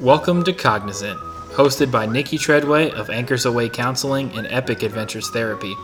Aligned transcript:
Welcome 0.00 0.44
to 0.44 0.54
Cognizant, 0.54 1.20
hosted 1.50 1.92
by 1.92 2.06
Nikki 2.06 2.38
Treadway 2.38 2.90
of 2.92 3.10
Anchors 3.10 3.44
Away 3.44 3.68
Counseling 3.68 4.32
and 4.32 4.46
Epic 4.46 4.82
Adventures 4.82 5.28
Therapy. 5.28 5.76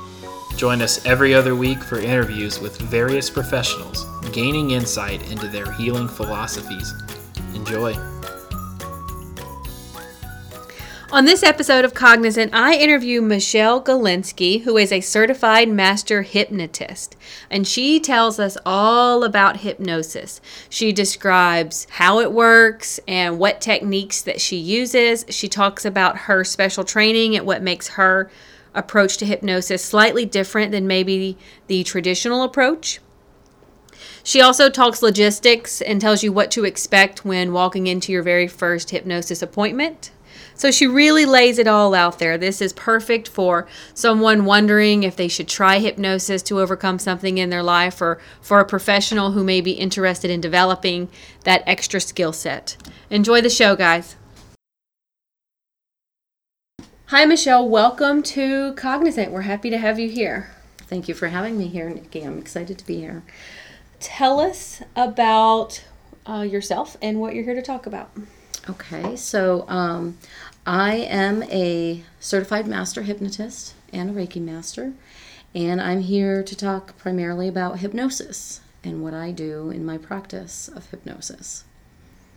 Join 0.56 0.80
us 0.80 1.04
every 1.04 1.34
other 1.34 1.54
week 1.54 1.82
for 1.82 1.98
interviews 1.98 2.58
with 2.58 2.80
various 2.80 3.28
professionals, 3.28 4.06
gaining 4.32 4.70
insight 4.70 5.30
into 5.30 5.48
their 5.48 5.70
healing 5.72 6.08
philosophies. 6.08 6.94
Enjoy. 7.52 7.94
On 11.16 11.24
this 11.24 11.42
episode 11.42 11.86
of 11.86 11.94
Cognizant, 11.94 12.52
I 12.52 12.74
interview 12.74 13.22
Michelle 13.22 13.82
Galinsky, 13.82 14.64
who 14.64 14.76
is 14.76 14.92
a 14.92 15.00
certified 15.00 15.66
master 15.66 16.20
hypnotist, 16.20 17.16
and 17.48 17.66
she 17.66 17.98
tells 17.98 18.38
us 18.38 18.58
all 18.66 19.24
about 19.24 19.60
hypnosis. 19.60 20.42
She 20.68 20.92
describes 20.92 21.86
how 21.92 22.20
it 22.20 22.32
works 22.32 23.00
and 23.08 23.38
what 23.38 23.62
techniques 23.62 24.20
that 24.20 24.42
she 24.42 24.58
uses. 24.58 25.24
She 25.30 25.48
talks 25.48 25.86
about 25.86 26.18
her 26.18 26.44
special 26.44 26.84
training 26.84 27.34
and 27.34 27.46
what 27.46 27.62
makes 27.62 27.88
her 27.88 28.30
approach 28.74 29.16
to 29.16 29.24
hypnosis 29.24 29.82
slightly 29.82 30.26
different 30.26 30.70
than 30.70 30.86
maybe 30.86 31.38
the 31.66 31.82
traditional 31.82 32.42
approach. 32.42 33.00
She 34.22 34.42
also 34.42 34.68
talks 34.68 35.00
logistics 35.00 35.80
and 35.80 35.98
tells 35.98 36.22
you 36.22 36.30
what 36.30 36.50
to 36.50 36.66
expect 36.66 37.24
when 37.24 37.54
walking 37.54 37.86
into 37.86 38.12
your 38.12 38.22
very 38.22 38.48
first 38.48 38.90
hypnosis 38.90 39.40
appointment. 39.40 40.10
So 40.56 40.70
she 40.70 40.86
really 40.86 41.26
lays 41.26 41.58
it 41.58 41.66
all 41.66 41.94
out 41.94 42.18
there. 42.18 42.38
This 42.38 42.62
is 42.62 42.72
perfect 42.72 43.28
for 43.28 43.66
someone 43.92 44.46
wondering 44.46 45.02
if 45.02 45.14
they 45.14 45.28
should 45.28 45.48
try 45.48 45.78
hypnosis 45.78 46.42
to 46.44 46.60
overcome 46.60 46.98
something 46.98 47.36
in 47.36 47.50
their 47.50 47.62
life 47.62 48.00
or 48.00 48.18
for 48.40 48.58
a 48.58 48.64
professional 48.64 49.32
who 49.32 49.44
may 49.44 49.60
be 49.60 49.72
interested 49.72 50.30
in 50.30 50.40
developing 50.40 51.10
that 51.44 51.62
extra 51.66 52.00
skill 52.00 52.32
set. 52.32 52.78
Enjoy 53.10 53.42
the 53.42 53.50
show, 53.50 53.76
guys. 53.76 54.16
Hi, 57.10 57.26
Michelle. 57.26 57.68
Welcome 57.68 58.22
to 58.22 58.72
Cognizant. 58.74 59.32
We're 59.32 59.42
happy 59.42 59.68
to 59.68 59.78
have 59.78 59.98
you 59.98 60.08
here. 60.08 60.50
Thank 60.78 61.06
you 61.06 61.14
for 61.14 61.28
having 61.28 61.58
me 61.58 61.68
here, 61.68 61.90
Nikki. 61.90 62.22
I'm 62.22 62.38
excited 62.38 62.78
to 62.78 62.86
be 62.86 63.00
here. 63.00 63.22
Tell 64.00 64.40
us 64.40 64.82
about 64.96 65.84
uh, 66.26 66.40
yourself 66.40 66.96
and 67.02 67.20
what 67.20 67.34
you're 67.34 67.44
here 67.44 67.54
to 67.54 67.62
talk 67.62 67.86
about. 67.86 68.10
Okay, 68.68 69.14
so 69.14 69.64
um, 69.68 70.18
I 70.66 70.94
am 70.96 71.44
a 71.44 72.02
certified 72.18 72.66
master 72.66 73.02
hypnotist 73.02 73.74
and 73.92 74.10
a 74.10 74.12
Reiki 74.12 74.40
master, 74.40 74.94
and 75.54 75.80
I'm 75.80 76.00
here 76.00 76.42
to 76.42 76.56
talk 76.56 76.98
primarily 76.98 77.46
about 77.46 77.78
hypnosis 77.78 78.60
and 78.82 79.00
what 79.00 79.14
I 79.14 79.30
do 79.30 79.70
in 79.70 79.86
my 79.86 79.96
practice 79.96 80.66
of 80.66 80.90
hypnosis. 80.90 81.62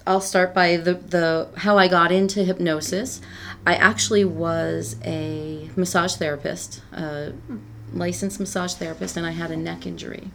I'll 0.06 0.22
start 0.22 0.54
by 0.54 0.78
the, 0.78 0.94
the 0.94 1.50
how 1.58 1.80
I 1.80 1.88
got 1.88 2.12
into 2.12 2.44
hypnosis. 2.44 3.20
I 3.66 3.74
actually 3.74 4.26
was 4.26 4.96
a 5.04 5.72
massage 5.76 6.16
therapist, 6.16 6.84
a 6.92 7.34
licensed 7.92 8.40
massage 8.40 8.76
therapist, 8.76 9.18
and 9.18 9.26
I 9.26 9.32
had 9.32 9.50
a 9.50 9.58
neck 9.58 9.88
injury. 9.88 10.30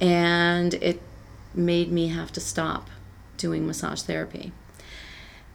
And 0.00 0.72
it 0.74 1.02
made 1.52 1.92
me 1.92 2.08
have 2.08 2.32
to 2.32 2.40
stop 2.40 2.88
doing 3.36 3.66
massage 3.66 4.00
therapy. 4.00 4.52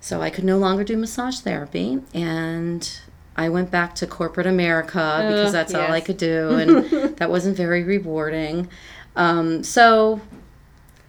So 0.06 0.22
I 0.22 0.30
could 0.30 0.44
no 0.44 0.60
longer 0.60 0.84
do 0.84 0.96
massage 0.98 1.40
therapy 1.40 2.00
and 2.14 3.00
I 3.36 3.50
went 3.50 3.72
back 3.72 3.96
to 3.96 4.06
corporate 4.06 4.46
America 4.46 5.26
because 5.28 5.52
that's 5.52 5.74
yes. 5.74 5.82
all 5.82 5.92
I 5.92 6.00
could 6.00 6.18
do 6.18 6.50
and 6.60 7.18
that 7.18 7.32
wasn't 7.32 7.58
very 7.58 7.84
rewarding. 7.84 8.70
Um, 9.16 9.64
so 9.64 10.22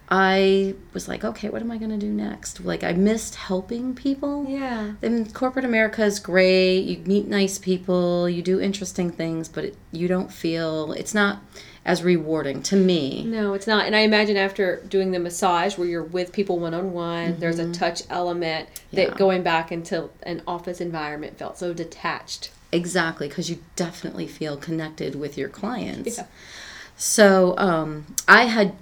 I 0.09 0.75
was 0.93 1.07
like, 1.07 1.25
okay, 1.25 1.49
what 1.49 1.61
am 1.61 1.69
I 1.69 1.77
going 1.77 1.91
to 1.91 1.97
do 1.97 2.11
next? 2.11 2.63
Like, 2.63 2.83
I 2.83 2.93
missed 2.93 3.35
helping 3.35 3.93
people. 3.93 4.45
Yeah. 4.47 4.93
And 5.01 5.33
corporate 5.33 5.65
America 5.65 6.03
is 6.05 6.19
great. 6.19 6.81
You 6.81 6.99
meet 6.99 7.27
nice 7.27 7.57
people, 7.57 8.29
you 8.29 8.41
do 8.41 8.59
interesting 8.61 9.11
things, 9.11 9.49
but 9.49 9.65
it, 9.65 9.77
you 9.91 10.07
don't 10.07 10.31
feel, 10.31 10.93
it's 10.93 11.13
not, 11.13 11.41
as 11.83 12.03
rewarding 12.03 12.61
to 12.63 12.75
me. 12.75 13.23
No, 13.25 13.53
it's 13.53 13.67
not. 13.67 13.85
And 13.85 13.95
I 13.95 13.99
imagine 13.99 14.37
after 14.37 14.81
doing 14.87 15.11
the 15.11 15.19
massage 15.19 15.77
where 15.77 15.87
you're 15.87 16.03
with 16.03 16.31
people 16.31 16.59
one 16.59 16.73
on 16.73 16.93
one, 16.93 17.39
there's 17.39 17.59
a 17.59 17.63
mm-hmm. 17.63 17.71
touch 17.73 18.03
element 18.09 18.69
that 18.91 19.09
yeah. 19.09 19.15
going 19.15 19.43
back 19.43 19.71
into 19.71 20.09
an 20.23 20.41
office 20.47 20.81
environment 20.81 21.37
felt 21.37 21.57
so 21.57 21.73
detached. 21.73 22.51
Exactly, 22.73 23.29
because 23.29 23.49
you 23.49 23.63
definitely 23.77 24.27
feel 24.27 24.57
connected 24.57 25.15
with 25.15 25.37
your 25.37 25.47
clients. 25.47 26.17
Yeah. 26.17 26.25
So 26.97 27.55
um, 27.57 28.15
I 28.27 28.45
had 28.45 28.75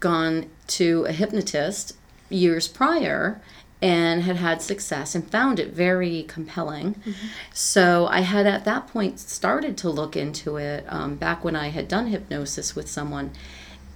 gone 0.00 0.50
to 0.66 1.04
a 1.04 1.12
hypnotist 1.12 1.96
years 2.28 2.66
prior 2.68 3.40
and 3.82 4.22
had 4.22 4.36
had 4.36 4.60
success 4.60 5.14
and 5.14 5.30
found 5.30 5.58
it 5.58 5.72
very 5.72 6.22
compelling. 6.24 6.94
Mm-hmm. 6.94 7.26
So 7.52 8.06
I 8.06 8.20
had 8.20 8.46
at 8.46 8.64
that 8.64 8.88
point 8.88 9.18
started 9.18 9.78
to 9.78 9.88
look 9.88 10.16
into 10.16 10.56
it 10.56 10.84
um, 10.88 11.16
back 11.16 11.44
when 11.44 11.56
I 11.56 11.68
had 11.68 11.88
done 11.88 12.08
hypnosis 12.08 12.76
with 12.76 12.88
someone, 12.88 13.30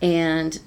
and 0.00 0.58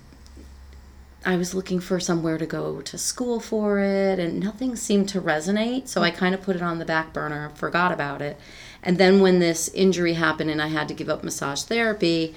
I 1.26 1.36
was 1.36 1.56
looking 1.56 1.80
for 1.80 2.00
somewhere 2.00 2.38
to 2.38 2.46
go 2.46 2.80
to 2.82 2.98
school 2.98 3.40
for 3.40 3.80
it, 3.80 4.20
and 4.20 4.40
nothing 4.40 4.76
seemed 4.76 5.10
to 5.10 5.22
resonate. 5.22 5.88
So 5.88 6.04
I 6.04 6.12
kind 6.12 6.36
of 6.36 6.42
put 6.42 6.56
it 6.56 6.62
on 6.62 6.78
the 6.78 6.86
back 6.86 7.12
burner, 7.12 7.50
forgot 7.56 7.92
about 7.92 8.22
it. 8.22 8.38
And 8.84 9.00
then 9.00 9.20
when 9.20 9.40
this 9.40 9.68
injury 9.70 10.14
happened 10.14 10.52
and 10.52 10.62
I 10.62 10.68
had 10.68 10.88
to 10.90 10.94
give 10.94 11.10
up 11.10 11.24
massage 11.24 11.64
therapy, 11.64 12.36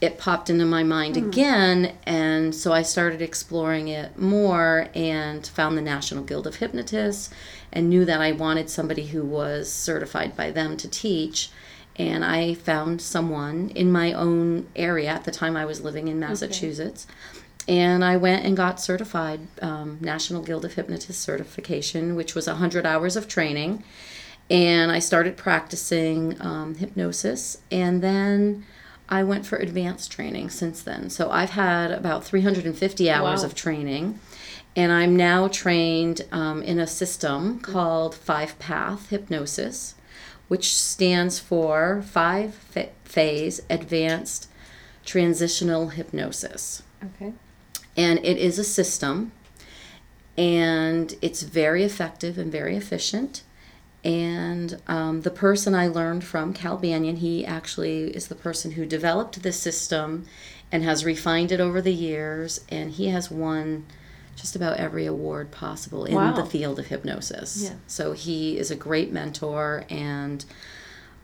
it 0.00 0.16
popped 0.16 0.48
into 0.48 0.64
my 0.64 0.82
mind 0.82 1.14
mm. 1.14 1.26
again 1.26 1.96
and 2.04 2.54
so 2.54 2.72
i 2.72 2.82
started 2.82 3.20
exploring 3.20 3.88
it 3.88 4.18
more 4.18 4.88
and 4.94 5.46
found 5.48 5.76
the 5.76 5.82
national 5.82 6.24
guild 6.24 6.46
of 6.46 6.56
hypnotists 6.56 7.30
and 7.72 7.88
knew 7.88 8.04
that 8.04 8.20
i 8.20 8.32
wanted 8.32 8.70
somebody 8.70 9.06
who 9.06 9.24
was 9.24 9.70
certified 9.70 10.36
by 10.36 10.50
them 10.50 10.76
to 10.76 10.88
teach 10.88 11.50
and 11.96 12.24
i 12.24 12.54
found 12.54 13.00
someone 13.00 13.70
in 13.70 13.90
my 13.90 14.12
own 14.12 14.66
area 14.74 15.08
at 15.08 15.24
the 15.24 15.30
time 15.30 15.56
i 15.56 15.64
was 15.64 15.80
living 15.80 16.08
in 16.08 16.18
massachusetts 16.18 17.06
okay. 17.32 17.78
and 17.78 18.04
i 18.04 18.16
went 18.16 18.44
and 18.44 18.56
got 18.56 18.80
certified 18.80 19.40
um, 19.60 19.98
national 20.00 20.42
guild 20.42 20.64
of 20.64 20.74
hypnotists 20.74 21.22
certification 21.22 22.16
which 22.16 22.34
was 22.34 22.46
100 22.46 22.86
hours 22.86 23.16
of 23.16 23.28
training 23.28 23.84
and 24.48 24.90
i 24.90 24.98
started 24.98 25.36
practicing 25.36 26.40
um, 26.40 26.74
hypnosis 26.76 27.58
and 27.70 28.02
then 28.02 28.64
I 29.10 29.24
went 29.24 29.44
for 29.44 29.56
advanced 29.56 30.12
training 30.12 30.50
since 30.50 30.82
then. 30.82 31.10
So 31.10 31.30
I've 31.30 31.50
had 31.50 31.90
about 31.90 32.24
350 32.24 33.10
hours 33.10 33.40
wow. 33.40 33.46
of 33.46 33.54
training. 33.54 34.20
And 34.76 34.92
I'm 34.92 35.16
now 35.16 35.48
trained 35.48 36.22
um, 36.30 36.62
in 36.62 36.78
a 36.78 36.86
system 36.86 37.58
called 37.58 38.14
Five 38.14 38.56
Path 38.60 39.10
Hypnosis, 39.10 39.96
which 40.46 40.74
stands 40.74 41.40
for 41.40 42.02
Five 42.02 42.54
Phase 43.04 43.62
Advanced 43.68 44.48
Transitional 45.04 45.88
Hypnosis. 45.88 46.84
Okay. 47.04 47.32
And 47.96 48.20
it 48.24 48.38
is 48.38 48.58
a 48.60 48.64
system, 48.64 49.32
and 50.38 51.16
it's 51.20 51.42
very 51.42 51.82
effective 51.82 52.38
and 52.38 52.52
very 52.52 52.76
efficient. 52.76 53.42
And 54.02 54.80
um, 54.88 55.22
the 55.22 55.30
person 55.30 55.74
I 55.74 55.86
learned 55.88 56.24
from, 56.24 56.54
Cal 56.54 56.78
Banyan, 56.78 57.16
he 57.16 57.44
actually 57.44 58.04
is 58.16 58.28
the 58.28 58.34
person 58.34 58.72
who 58.72 58.86
developed 58.86 59.42
this 59.42 59.60
system 59.60 60.26
and 60.72 60.82
has 60.84 61.04
refined 61.04 61.52
it 61.52 61.60
over 61.60 61.82
the 61.82 61.92
years. 61.92 62.64
And 62.70 62.92
he 62.92 63.08
has 63.08 63.30
won 63.30 63.84
just 64.36 64.56
about 64.56 64.78
every 64.78 65.04
award 65.04 65.50
possible 65.50 66.06
in 66.06 66.14
wow. 66.14 66.32
the 66.32 66.46
field 66.46 66.78
of 66.78 66.86
hypnosis. 66.86 67.64
Yeah. 67.64 67.74
So 67.86 68.12
he 68.12 68.56
is 68.56 68.70
a 68.70 68.76
great 68.76 69.12
mentor, 69.12 69.84
and 69.90 70.44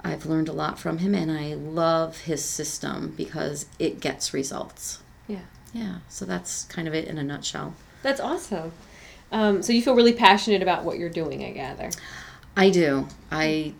I've 0.05 0.27
learned 0.27 0.51
a 0.51 0.53
lot 0.53 0.79
from 0.79 0.99
him. 0.99 1.15
And 1.15 1.31
I 1.33 1.55
love 1.55 2.23
his 2.23 2.45
system 2.45 3.15
because 3.17 3.67
it 3.79 4.01
gets 4.01 4.35
results. 4.35 4.99
Yeah. 5.27 5.47
Yeah. 5.73 5.97
So 6.11 6.27
that's 6.27 6.65
kind 6.65 6.87
of 6.87 6.95
it 6.95 7.09
in 7.09 7.17
a 7.17 7.25
nutshell. 7.25 7.75
That's 8.03 8.21
awesome. 8.21 8.73
Um, 9.33 9.63
so 9.63 9.73
you 9.73 9.83
feel 9.83 9.95
really 9.95 10.13
passionate 10.13 10.63
about 10.63 10.85
what 10.85 10.99
you're 10.99 11.09
doing, 11.09 11.43
I 11.43 11.53
gather. 11.53 11.91
I 12.57 12.71
do. 12.71 13.09
I 13.31 13.75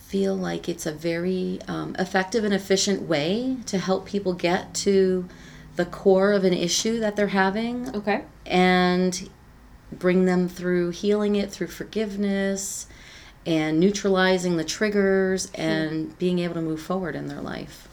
feel 0.00 0.34
like 0.34 0.68
it's 0.68 0.86
a 0.86 0.92
very 0.92 1.60
um, 1.68 1.94
effective 1.98 2.42
and 2.42 2.52
efficient 2.52 3.02
way 3.02 3.58
to 3.66 3.78
help 3.78 4.06
people 4.06 4.32
get 4.32 4.74
to 4.74 5.28
the 5.76 5.84
core 5.84 6.32
of 6.32 6.44
an 6.44 6.52
issue 6.52 6.98
that 6.98 7.14
they're 7.14 7.28
having. 7.28 7.94
Okay. 7.94 8.24
And 8.44 9.28
bring 9.92 10.24
them 10.24 10.48
through 10.48 10.90
healing 10.90 11.36
it 11.36 11.50
through 11.50 11.68
forgiveness 11.68 12.86
and 13.46 13.80
neutralizing 13.80 14.56
the 14.56 14.64
triggers 14.64 15.50
and 15.54 16.18
being 16.18 16.38
able 16.40 16.54
to 16.54 16.60
move 16.60 16.82
forward 16.82 17.14
in 17.14 17.28
their 17.28 17.40
life. 17.40 17.87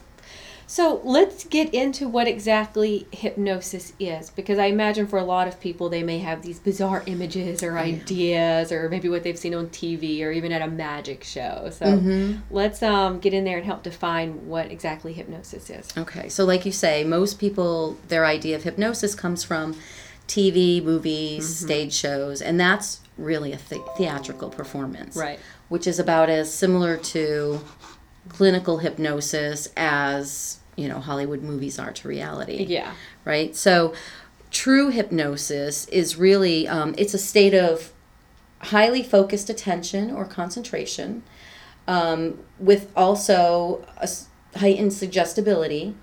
So 0.68 1.00
let's 1.04 1.44
get 1.44 1.72
into 1.72 2.08
what 2.08 2.26
exactly 2.26 3.06
hypnosis 3.12 3.92
is, 4.00 4.30
because 4.30 4.58
I 4.58 4.66
imagine 4.66 5.06
for 5.06 5.18
a 5.18 5.24
lot 5.24 5.46
of 5.46 5.60
people 5.60 5.88
they 5.88 6.02
may 6.02 6.18
have 6.18 6.42
these 6.42 6.58
bizarre 6.58 7.04
images 7.06 7.62
or 7.62 7.78
ideas, 7.78 8.72
or 8.72 8.88
maybe 8.88 9.08
what 9.08 9.22
they've 9.22 9.38
seen 9.38 9.54
on 9.54 9.68
TV 9.68 10.22
or 10.22 10.32
even 10.32 10.50
at 10.50 10.62
a 10.62 10.66
magic 10.68 11.22
show. 11.22 11.70
So 11.70 11.86
mm-hmm. 11.86 12.40
let's 12.54 12.82
um, 12.82 13.20
get 13.20 13.32
in 13.32 13.44
there 13.44 13.58
and 13.58 13.66
help 13.66 13.84
define 13.84 14.48
what 14.48 14.70
exactly 14.70 15.12
hypnosis 15.12 15.70
is. 15.70 15.88
Okay, 15.96 16.28
so 16.28 16.44
like 16.44 16.66
you 16.66 16.72
say, 16.72 17.04
most 17.04 17.38
people 17.38 17.96
their 18.08 18.26
idea 18.26 18.56
of 18.56 18.64
hypnosis 18.64 19.14
comes 19.14 19.44
from 19.44 19.76
TV, 20.26 20.82
movies, 20.82 21.60
stage 21.60 21.92
shows, 21.92 22.42
and 22.42 22.58
that's 22.58 23.00
really 23.16 23.52
a 23.52 23.58
the- 23.68 23.84
theatrical 23.96 24.50
performance. 24.50 25.16
Right. 25.16 25.38
Which 25.68 25.86
is 25.86 25.98
about 25.98 26.28
as 26.28 26.52
similar 26.52 26.96
to 26.96 27.60
clinical 28.28 28.78
hypnosis 28.78 29.68
as, 29.76 30.58
you 30.76 30.88
know, 30.88 31.00
Hollywood 31.00 31.42
movies 31.42 31.78
are 31.78 31.92
to 31.92 32.08
reality 32.08 32.64
Yeah. 32.68 32.92
right? 33.24 33.54
So, 33.56 33.94
true 34.50 34.90
hypnosis 34.90 35.86
is 35.88 36.16
really 36.16 36.66
um, 36.68 36.94
it's 36.96 37.14
a 37.14 37.18
state 37.18 37.54
of 37.54 37.92
highly 38.60 39.02
focused 39.02 39.50
attention 39.50 40.10
or 40.10 40.24
concentration, 40.24 41.22
um, 41.86 42.38
with 42.58 42.90
also 42.96 43.84
a 43.98 44.08
heightened 44.58 44.92
suggestibility, 44.92 45.94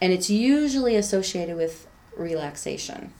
and 0.00 0.12
it's 0.12 0.28
usually 0.28 0.96
associated 0.96 1.56
with 1.56 1.86
relaxation. 2.16 3.12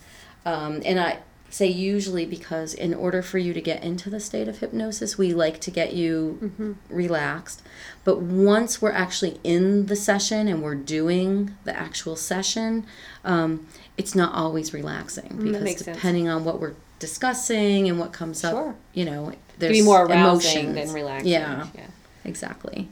Um, 0.44 0.82
and 0.84 1.00
I 1.00 1.18
say 1.54 1.68
usually 1.68 2.26
because 2.26 2.74
in 2.74 2.92
order 2.92 3.22
for 3.22 3.38
you 3.38 3.54
to 3.54 3.60
get 3.60 3.84
into 3.84 4.10
the 4.10 4.18
state 4.18 4.48
of 4.48 4.58
hypnosis, 4.58 5.16
we 5.16 5.32
like 5.32 5.60
to 5.60 5.70
get 5.70 5.92
you 5.92 6.76
relaxed. 6.90 7.62
But 8.02 8.20
once 8.20 8.82
we're 8.82 8.90
actually 8.90 9.38
in 9.44 9.86
the 9.86 9.94
session 9.94 10.48
and 10.48 10.62
we're 10.64 10.74
doing 10.74 11.54
the 11.62 11.76
actual 11.78 12.16
session, 12.16 12.84
um, 13.24 13.68
it's 13.96 14.16
not 14.16 14.34
always 14.34 14.74
relaxing 14.74 15.36
because 15.44 15.62
makes 15.62 15.84
sense. 15.84 15.96
depending 15.96 16.28
on 16.28 16.44
what 16.44 16.60
we're 16.60 16.74
discussing 16.98 17.88
and 17.88 18.00
what 18.00 18.12
comes 18.12 18.40
Sure. 18.40 18.70
up, 18.70 18.76
you 18.92 19.04
know, 19.04 19.32
there's 19.60 19.78
be 19.78 19.82
more 19.82 20.04
arousing 20.06 20.70
emotions. 20.70 20.86
than 20.86 20.92
relaxing. 20.94 21.30
Yeah, 21.30 21.66
Yeah. 21.74 21.86
exactly. 22.24 22.88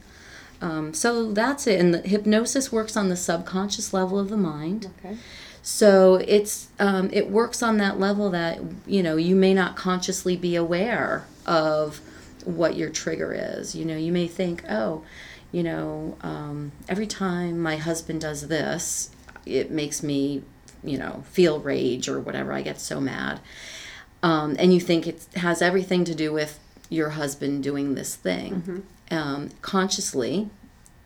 Um, 0.61 0.93
so 0.93 1.33
that's 1.33 1.67
it. 1.67 1.81
And 1.81 1.93
the 1.93 1.99
hypnosis 1.99 2.71
works 2.71 2.95
on 2.95 3.09
the 3.09 3.17
subconscious 3.17 3.91
level 3.93 4.17
of 4.17 4.29
the 4.29 4.37
mind. 4.37 4.89
Okay. 5.03 5.17
So 5.65 6.15
it's 6.15 6.67
um, 6.77 7.09
it 7.13 7.29
works 7.31 7.63
on 7.63 7.77
that 7.77 7.97
level 7.97 8.29
that 8.31 8.59
you 8.85 9.01
know 9.01 9.15
you 9.15 9.33
may 9.35 9.53
not 9.53 9.75
consciously 9.77 10.35
be 10.35 10.55
aware 10.57 11.25
of 11.45 12.01
what 12.43 12.75
your 12.75 12.89
trigger 12.89 13.33
is. 13.33 13.73
You 13.73 13.85
know, 13.85 13.95
you 13.95 14.11
may 14.11 14.27
think, 14.27 14.63
oh, 14.69 15.05
you 15.53 15.63
know, 15.63 16.17
um, 16.21 16.73
every 16.89 17.07
time 17.07 17.59
my 17.59 17.77
husband 17.77 18.19
does 18.19 18.49
this, 18.49 19.09
it 19.45 19.71
makes 19.71 20.03
me, 20.03 20.43
you 20.83 20.97
know, 20.97 21.23
feel 21.31 21.59
rage 21.61 22.09
or 22.09 22.19
whatever. 22.19 22.51
I 22.51 22.61
get 22.61 22.81
so 22.81 22.99
mad, 22.99 23.39
um, 24.21 24.57
and 24.59 24.73
you 24.73 24.81
think 24.81 25.07
it 25.07 25.25
has 25.35 25.61
everything 25.61 26.03
to 26.03 26.13
do 26.13 26.33
with 26.33 26.59
your 26.89 27.11
husband 27.11 27.63
doing 27.63 27.95
this 27.95 28.15
thing. 28.17 28.83
Um, 29.11 29.49
consciously, 29.61 30.49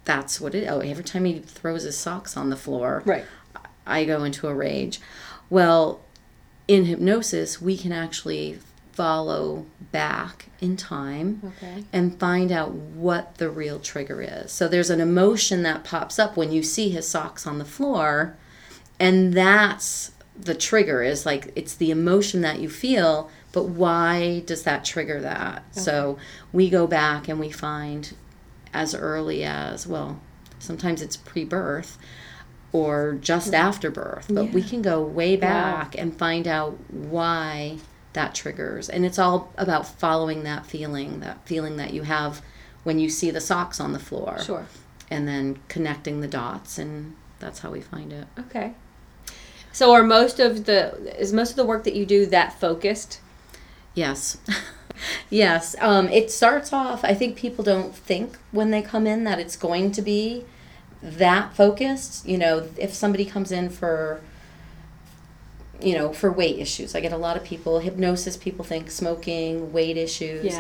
that's 0.03 0.41
what 0.41 0.55
it. 0.55 0.67
Oh, 0.67 0.79
every 0.79 1.03
time 1.03 1.25
he 1.25 1.37
throws 1.39 1.83
his 1.83 1.95
socks 1.95 2.35
on 2.35 2.49
the 2.49 2.57
floor, 2.57 3.03
Right. 3.05 3.25
I 3.87 4.05
go 4.05 4.23
into 4.23 4.47
a 4.47 4.53
rage. 4.53 4.99
Well, 5.49 6.01
in 6.67 6.85
hypnosis, 6.85 7.61
we 7.61 7.77
can 7.77 7.91
actually 7.91 8.59
follow 8.91 9.65
back 9.91 10.47
in 10.59 10.75
time 10.75 11.41
Okay. 11.45 11.83
and 11.93 12.19
find 12.19 12.51
out 12.51 12.71
what 12.71 13.35
the 13.37 13.49
real 13.49 13.79
trigger 13.79 14.21
is. 14.21 14.51
So 14.51 14.67
there's 14.67 14.89
an 14.89 14.99
emotion 14.99 15.63
that 15.63 15.83
pops 15.83 16.17
up 16.19 16.35
when 16.35 16.51
you 16.51 16.63
see 16.63 16.89
his 16.89 17.07
socks 17.07 17.45
on 17.47 17.59
the 17.59 17.65
floor, 17.65 18.35
and 18.99 19.33
that's 19.33 20.11
the 20.39 20.55
trigger 20.55 21.01
is 21.01 21.25
like 21.25 21.51
it's 21.55 21.75
the 21.75 21.89
emotion 21.91 22.41
that 22.41 22.59
you 22.59 22.69
feel, 22.69 23.29
but 23.51 23.63
why 23.65 24.41
does 24.45 24.63
that 24.63 24.83
trigger 24.83 25.21
that? 25.21 25.63
So 25.75 26.17
we 26.51 26.69
go 26.69 26.85
back 26.87 27.27
and 27.27 27.39
we 27.39 27.49
find 27.51 28.13
as 28.73 28.93
early 28.93 29.43
as, 29.43 29.87
well, 29.87 30.19
sometimes 30.59 31.01
it's 31.01 31.17
pre-birth 31.17 31.97
or 32.71 33.17
just 33.21 33.53
after 33.53 33.89
birth, 33.89 34.27
but 34.29 34.51
we 34.51 34.61
can 34.61 34.81
go 34.81 35.01
way 35.01 35.35
back 35.35 35.97
and 35.97 36.17
find 36.17 36.47
out 36.47 36.77
why 36.89 37.77
that 38.13 38.35
triggers. 38.35 38.89
And 38.89 39.05
it's 39.05 39.17
all 39.17 39.53
about 39.57 39.87
following 39.87 40.43
that 40.43 40.65
feeling, 40.65 41.19
that 41.21 41.47
feeling 41.47 41.77
that 41.77 41.93
you 41.93 42.03
have 42.03 42.41
when 42.83 42.99
you 42.99 43.09
see 43.09 43.31
the 43.31 43.41
socks 43.41 43.79
on 43.79 43.93
the 43.93 43.99
floor. 43.99 44.39
Sure. 44.39 44.65
And 45.09 45.27
then 45.27 45.59
connecting 45.69 46.19
the 46.19 46.27
dots 46.27 46.77
and 46.77 47.15
that's 47.39 47.59
how 47.59 47.71
we 47.71 47.81
find 47.81 48.11
it. 48.11 48.27
Okay. 48.37 48.73
So 49.71 49.93
are 49.93 50.03
most 50.03 50.39
of 50.39 50.65
the 50.65 51.19
is 51.19 51.31
most 51.31 51.51
of 51.51 51.55
the 51.55 51.65
work 51.65 51.83
that 51.83 51.95
you 51.95 52.05
do 52.05 52.25
that 52.25 52.59
focused? 52.59 53.21
Yes. 53.93 54.37
yes. 55.29 55.75
Um, 55.79 56.09
it 56.09 56.31
starts 56.31 56.73
off, 56.73 57.03
I 57.03 57.13
think 57.13 57.37
people 57.37 57.63
don't 57.63 57.95
think 57.95 58.37
when 58.51 58.71
they 58.71 58.81
come 58.81 59.05
in 59.05 59.23
that 59.23 59.39
it's 59.39 59.55
going 59.55 59.91
to 59.91 60.01
be 60.01 60.45
that 61.17 61.55
focused. 61.55 62.27
You 62.27 62.37
know, 62.37 62.67
if 62.77 62.93
somebody 62.93 63.25
comes 63.25 63.51
in 63.51 63.69
for, 63.69 64.21
you 65.81 65.93
know, 65.95 66.11
for 66.13 66.31
weight 66.31 66.59
issues, 66.59 66.95
I 66.95 66.99
get 66.99 67.13
a 67.13 67.17
lot 67.17 67.37
of 67.37 67.43
people, 67.43 67.79
hypnosis, 67.79 68.35
people 68.37 68.65
think 68.65 68.91
smoking, 68.91 69.71
weight 69.71 69.97
issues. 69.97 70.53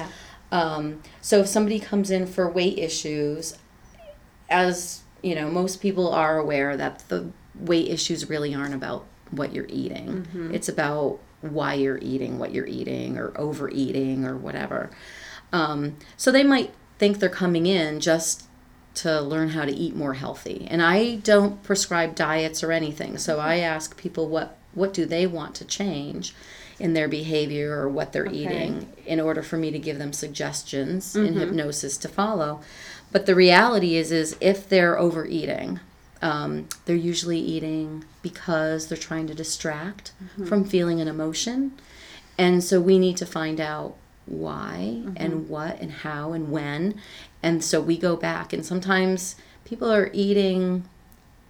Um, 0.51 1.01
so 1.21 1.39
if 1.39 1.47
somebody 1.47 1.79
comes 1.79 2.09
in 2.09 2.25
for 2.25 2.49
weight 2.49 2.77
issues, 2.79 3.57
as 4.49 5.01
you 5.21 5.35
know, 5.35 5.49
most 5.49 5.81
people 5.81 6.13
are 6.13 6.37
aware 6.37 6.77
that 6.77 7.03
the 7.09 7.31
weight 7.55 7.87
issues 7.89 8.29
really 8.29 8.53
aren't 8.55 8.73
about 8.75 9.05
what 9.31 9.53
you're 9.53 9.65
eating. 9.67 10.25
It's 10.53 10.69
about 10.69 11.19
why 11.41 11.73
you're 11.73 11.99
eating 12.01 12.39
what 12.39 12.53
you're 12.53 12.67
eating 12.67 13.17
or 13.17 13.33
overeating 13.35 14.25
or 14.25 14.37
whatever. 14.37 14.89
Um, 15.51 15.97
so 16.15 16.31
they 16.31 16.43
might 16.43 16.73
think 16.97 17.19
they're 17.19 17.29
coming 17.29 17.65
in 17.65 17.99
just 17.99 18.46
to 18.97 19.21
learn 19.21 19.49
how 19.49 19.65
to 19.65 19.71
eat 19.71 19.95
more 19.95 20.13
healthy. 20.13 20.67
And 20.69 20.81
I 20.81 21.17
don't 21.17 21.61
prescribe 21.63 22.15
diets 22.15 22.63
or 22.63 22.71
anything. 22.71 23.17
So 23.17 23.39
I 23.39 23.57
mm-hmm. 23.57 23.65
ask 23.65 23.97
people 23.97 24.27
what 24.27 24.57
what 24.73 24.93
do 24.93 25.05
they 25.05 25.25
want 25.25 25.55
to 25.55 25.65
change 25.65 26.35
in 26.79 26.93
their 26.93 27.07
behavior 27.07 27.79
or 27.79 27.89
what 27.89 28.13
they're 28.13 28.31
eating 28.31 28.87
in 29.05 29.19
order 29.19 29.41
for 29.41 29.57
me 29.57 29.71
to 29.71 29.79
give 29.79 29.97
them 29.97 30.13
suggestions 30.13 31.15
in 31.15 31.29
mm-hmm. 31.29 31.39
hypnosis 31.39 31.97
to 31.97 32.07
follow. 32.07 32.61
But 33.11 33.25
the 33.25 33.33
reality 33.33 33.95
is 33.95 34.11
is 34.11 34.35
if 34.39 34.69
they're 34.69 34.97
overeating, 34.97 35.79
um, 36.21 36.67
they're 36.85 36.95
usually 36.95 37.39
eating 37.39 38.05
because 38.21 38.87
they're 38.87 38.97
trying 38.97 39.27
to 39.27 39.33
distract 39.33 40.11
mm-hmm. 40.21 40.45
from 40.45 40.65
feeling 40.65 41.01
an 41.01 41.07
emotion. 41.07 41.73
And 42.37 42.63
so 42.63 42.79
we 42.79 42.99
need 42.99 43.17
to 43.17 43.25
find 43.25 43.59
out 43.59 43.95
why 44.27 45.01
and 45.15 45.49
what 45.49 45.79
and 45.79 45.91
how 45.91 46.33
and 46.33 46.51
when. 46.51 46.99
And 47.43 47.63
so 47.63 47.79
we 47.81 47.97
go 47.97 48.15
back, 48.15 48.51
and 48.53 48.65
sometimes 48.65 49.35
people 49.65 49.91
are 49.91 50.09
eating 50.13 50.85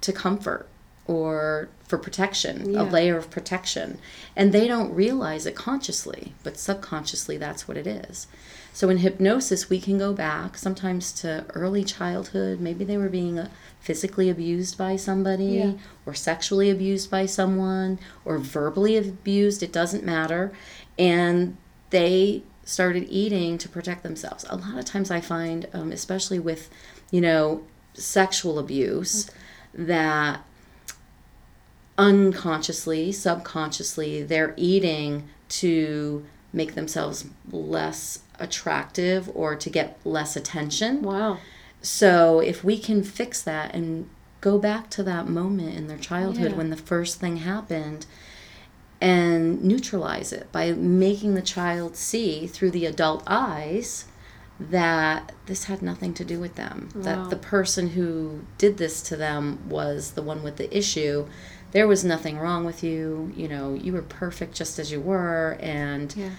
to 0.01 0.12
comfort 0.12 0.68
or 1.06 1.69
for 1.88 1.98
protection, 1.98 2.75
a 2.75 2.84
layer 2.84 3.16
of 3.18 3.31
protection. 3.31 3.98
And 4.36 4.51
they 4.51 4.68
don't 4.68 4.94
realize 4.94 5.45
it 5.45 5.56
consciously, 5.56 6.34
but 6.44 6.57
subconsciously, 6.57 7.38
that's 7.38 7.66
what 7.66 7.78
it 7.78 7.88
is. 7.88 8.28
So 8.73 8.90
in 8.90 8.97
hypnosis, 8.97 9.69
we 9.69 9.80
can 9.80 9.97
go 9.97 10.14
back 10.14 10.57
sometimes 10.57 11.14
to 11.21 11.45
early 11.56 11.85
childhood. 11.85 12.59
Maybe 12.59 12.83
they 12.83 12.97
were 12.97 13.07
being 13.07 13.40
uh, 13.40 13.50
physically 13.80 14.30
abused 14.30 14.78
by 14.78 14.97
somebody, 14.97 15.45
Yeah. 15.45 15.71
or 16.06 16.14
sexually 16.14 16.69
abused 16.69 17.09
by 17.09 17.26
someone, 17.26 18.00
or 18.26 18.38
verbally 18.38 18.97
abused. 18.97 19.64
It 19.64 19.71
doesn't 19.71 20.04
matter. 20.04 20.52
And 21.00 21.56
they 21.90 22.44
started 22.68 23.07
eating 23.09 23.57
to 23.57 23.69
protect 23.69 24.04
themselves. 24.04 24.45
A 24.50 24.57
lot 24.57 24.78
of 24.78 24.83
times 24.86 25.09
I 25.09 25.21
find, 25.21 25.68
um, 25.74 25.92
especially 25.92 26.38
with, 26.38 26.69
you 27.12 27.21
know, 27.21 27.64
sexual 27.94 28.59
abuse, 28.59 29.30
that 29.74 30.42
unconsciously, 31.97 33.12
subconsciously, 33.12 34.21
they're 34.21 34.54
eating 34.57 35.28
to 35.50 36.26
make 36.54 36.76
themselves 36.76 37.26
less 37.52 38.19
attractive 38.40 39.30
or 39.33 39.56
to 39.56 39.69
get 39.69 39.97
less 40.04 40.36
attention. 40.36 41.02
Wow. 41.02 41.38
So 41.81 42.40
if 42.40 42.64
we 42.64 42.78
can 42.78 43.02
fix 43.04 43.42
that 43.44 43.74
and 43.74 44.09
go 44.42 44.59
back 44.59 44.90
to 44.92 45.04
that 45.04 45.28
moment 45.28 45.76
in 45.76 45.88
their 45.88 45.97
childhood 45.97 46.52
Yeah. 46.52 46.57
when 46.57 46.69
the 46.69 46.76
first 46.78 47.19
thing 47.19 47.38
happened 47.38 48.06
and 48.99 49.63
neutralize 49.63 50.33
it 50.33 50.51
by 50.51 50.71
making 50.71 51.35
the 51.35 51.42
child 51.42 51.95
see 51.95 52.47
through 52.47 52.71
the 52.71 52.85
adult 52.85 53.23
eyes 53.27 54.06
that 54.59 55.33
this 55.45 55.66
had 55.66 55.81
nothing 55.83 56.13
to 56.16 56.25
do 56.25 56.39
with 56.39 56.56
them 56.56 56.89
Wow. 56.95 57.01
that 57.04 57.30
the 57.30 57.35
person 57.35 57.89
who 57.89 58.42
did 58.57 58.77
this 58.77 59.01
to 59.04 59.16
them 59.16 59.59
was 59.69 60.11
the 60.11 60.21
one 60.23 60.42
with 60.44 60.57
the 60.57 60.75
issue 60.75 61.27
there 61.73 61.87
was 61.87 62.04
nothing 62.04 62.39
wrong 62.39 62.66
with 62.66 62.83
you 62.83 63.31
you 63.35 63.47
know 63.47 63.75
you 63.75 63.94
were 63.94 64.01
perfect 64.01 64.56
just 64.56 64.80
as 64.80 64.92
you 64.92 64.99
were 64.99 65.57
and 65.59 66.16
Yeah. 66.16 66.30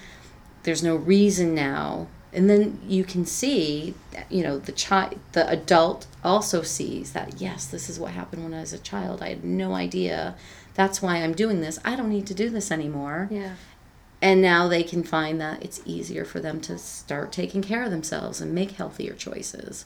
there's 0.64 0.82
no 0.82 0.96
reason 0.96 1.54
now 1.54 2.08
and 2.32 2.50
then 2.50 2.78
you 2.86 3.04
can 3.04 3.24
see 3.24 3.94
that, 4.12 4.30
you 4.32 4.42
know 4.42 4.58
the 4.58 4.72
child 4.72 5.18
the 5.32 5.48
adult 5.48 6.06
also 6.24 6.62
sees 6.62 7.12
that 7.12 7.40
yes 7.40 7.66
this 7.66 7.88
is 7.88 8.00
what 8.00 8.10
happened 8.12 8.42
when 8.42 8.52
i 8.52 8.60
was 8.60 8.72
a 8.72 8.78
child 8.78 9.22
i 9.22 9.28
had 9.28 9.44
no 9.44 9.74
idea 9.74 10.34
that's 10.78 11.02
why 11.02 11.16
i'm 11.16 11.34
doing 11.34 11.60
this 11.60 11.78
i 11.84 11.94
don't 11.94 12.08
need 12.08 12.26
to 12.26 12.34
do 12.34 12.48
this 12.48 12.70
anymore 12.70 13.28
Yeah. 13.30 13.56
and 14.22 14.40
now 14.40 14.66
they 14.68 14.82
can 14.82 15.02
find 15.02 15.38
that 15.40 15.62
it's 15.62 15.82
easier 15.84 16.24
for 16.24 16.40
them 16.40 16.60
to 16.62 16.78
start 16.78 17.32
taking 17.32 17.60
care 17.60 17.82
of 17.82 17.90
themselves 17.90 18.40
and 18.40 18.54
make 18.54 18.70
healthier 18.72 19.12
choices 19.12 19.84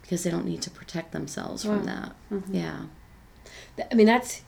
because 0.00 0.22
they 0.22 0.30
don't 0.30 0.46
need 0.46 0.62
to 0.62 0.70
protect 0.70 1.12
themselves 1.12 1.64
from 1.64 1.82
mm. 1.82 1.86
that 1.86 2.12
mm-hmm. 2.30 2.54
yeah 2.54 2.80
I 3.90 3.94
mean, 3.94 4.06
that's 4.06 4.42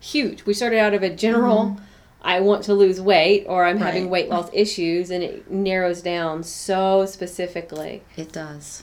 huge. 0.00 0.44
We 0.44 0.54
started 0.54 0.78
out 0.78 0.94
of 0.94 1.02
a 1.02 1.14
general 1.14 1.64
mm-hmm. 1.64 1.84
I 2.22 2.40
want 2.40 2.64
to 2.64 2.74
lose 2.74 3.00
weight 3.00 3.44
or 3.48 3.64
I'm 3.64 3.78
having 3.78 4.10
weight 4.10 4.28
loss 4.28 4.50
issues 4.52 5.10
and 5.10 5.22
it 5.22 5.50
narrows 5.50 6.02
down 6.02 6.42
so 6.42 7.06
specifically. 7.06 8.02
It 8.16 8.32
does. 8.32 8.82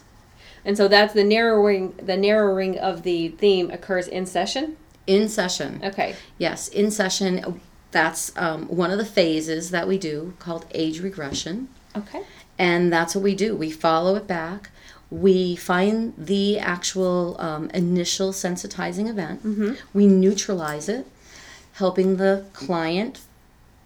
And 0.63 0.77
so 0.77 0.87
that's 0.87 1.13
the 1.13 1.25
narrowing 1.25 1.93
the 2.01 2.15
narrowing 2.15 2.79
of 2.79 3.03
the 3.03 3.29
theme 3.29 3.69
occurs 3.69 4.07
in 4.07 4.25
session. 4.25 4.77
In 5.05 5.29
session. 5.29 5.81
Okay. 5.83 6.15
Yes, 6.37 6.67
in 6.67 6.91
session. 6.91 7.61
That's 7.91 8.31
um, 8.37 8.67
one 8.67 8.89
of 8.89 8.97
the 8.97 9.05
phases 9.05 9.69
that 9.69 9.87
we 9.87 9.97
do 9.97 10.33
called 10.39 10.65
age 10.71 10.99
regression. 10.99 11.67
Okay. 11.95 12.23
And 12.57 12.91
that's 12.91 13.13
what 13.13 13.23
we 13.23 13.35
do. 13.35 13.55
We 13.55 13.69
follow 13.69 14.15
it 14.15 14.25
back. 14.25 14.71
We 15.11 15.55
find 15.55 16.13
the 16.17 16.57
actual 16.57 17.39
um, 17.39 17.69
initial 17.69 18.31
sensitizing 18.31 19.07
event. 19.07 19.43
We 19.93 20.07
neutralize 20.07 20.89
it, 20.89 21.05
helping 21.73 22.17
the 22.17 22.45
client, 22.53 23.21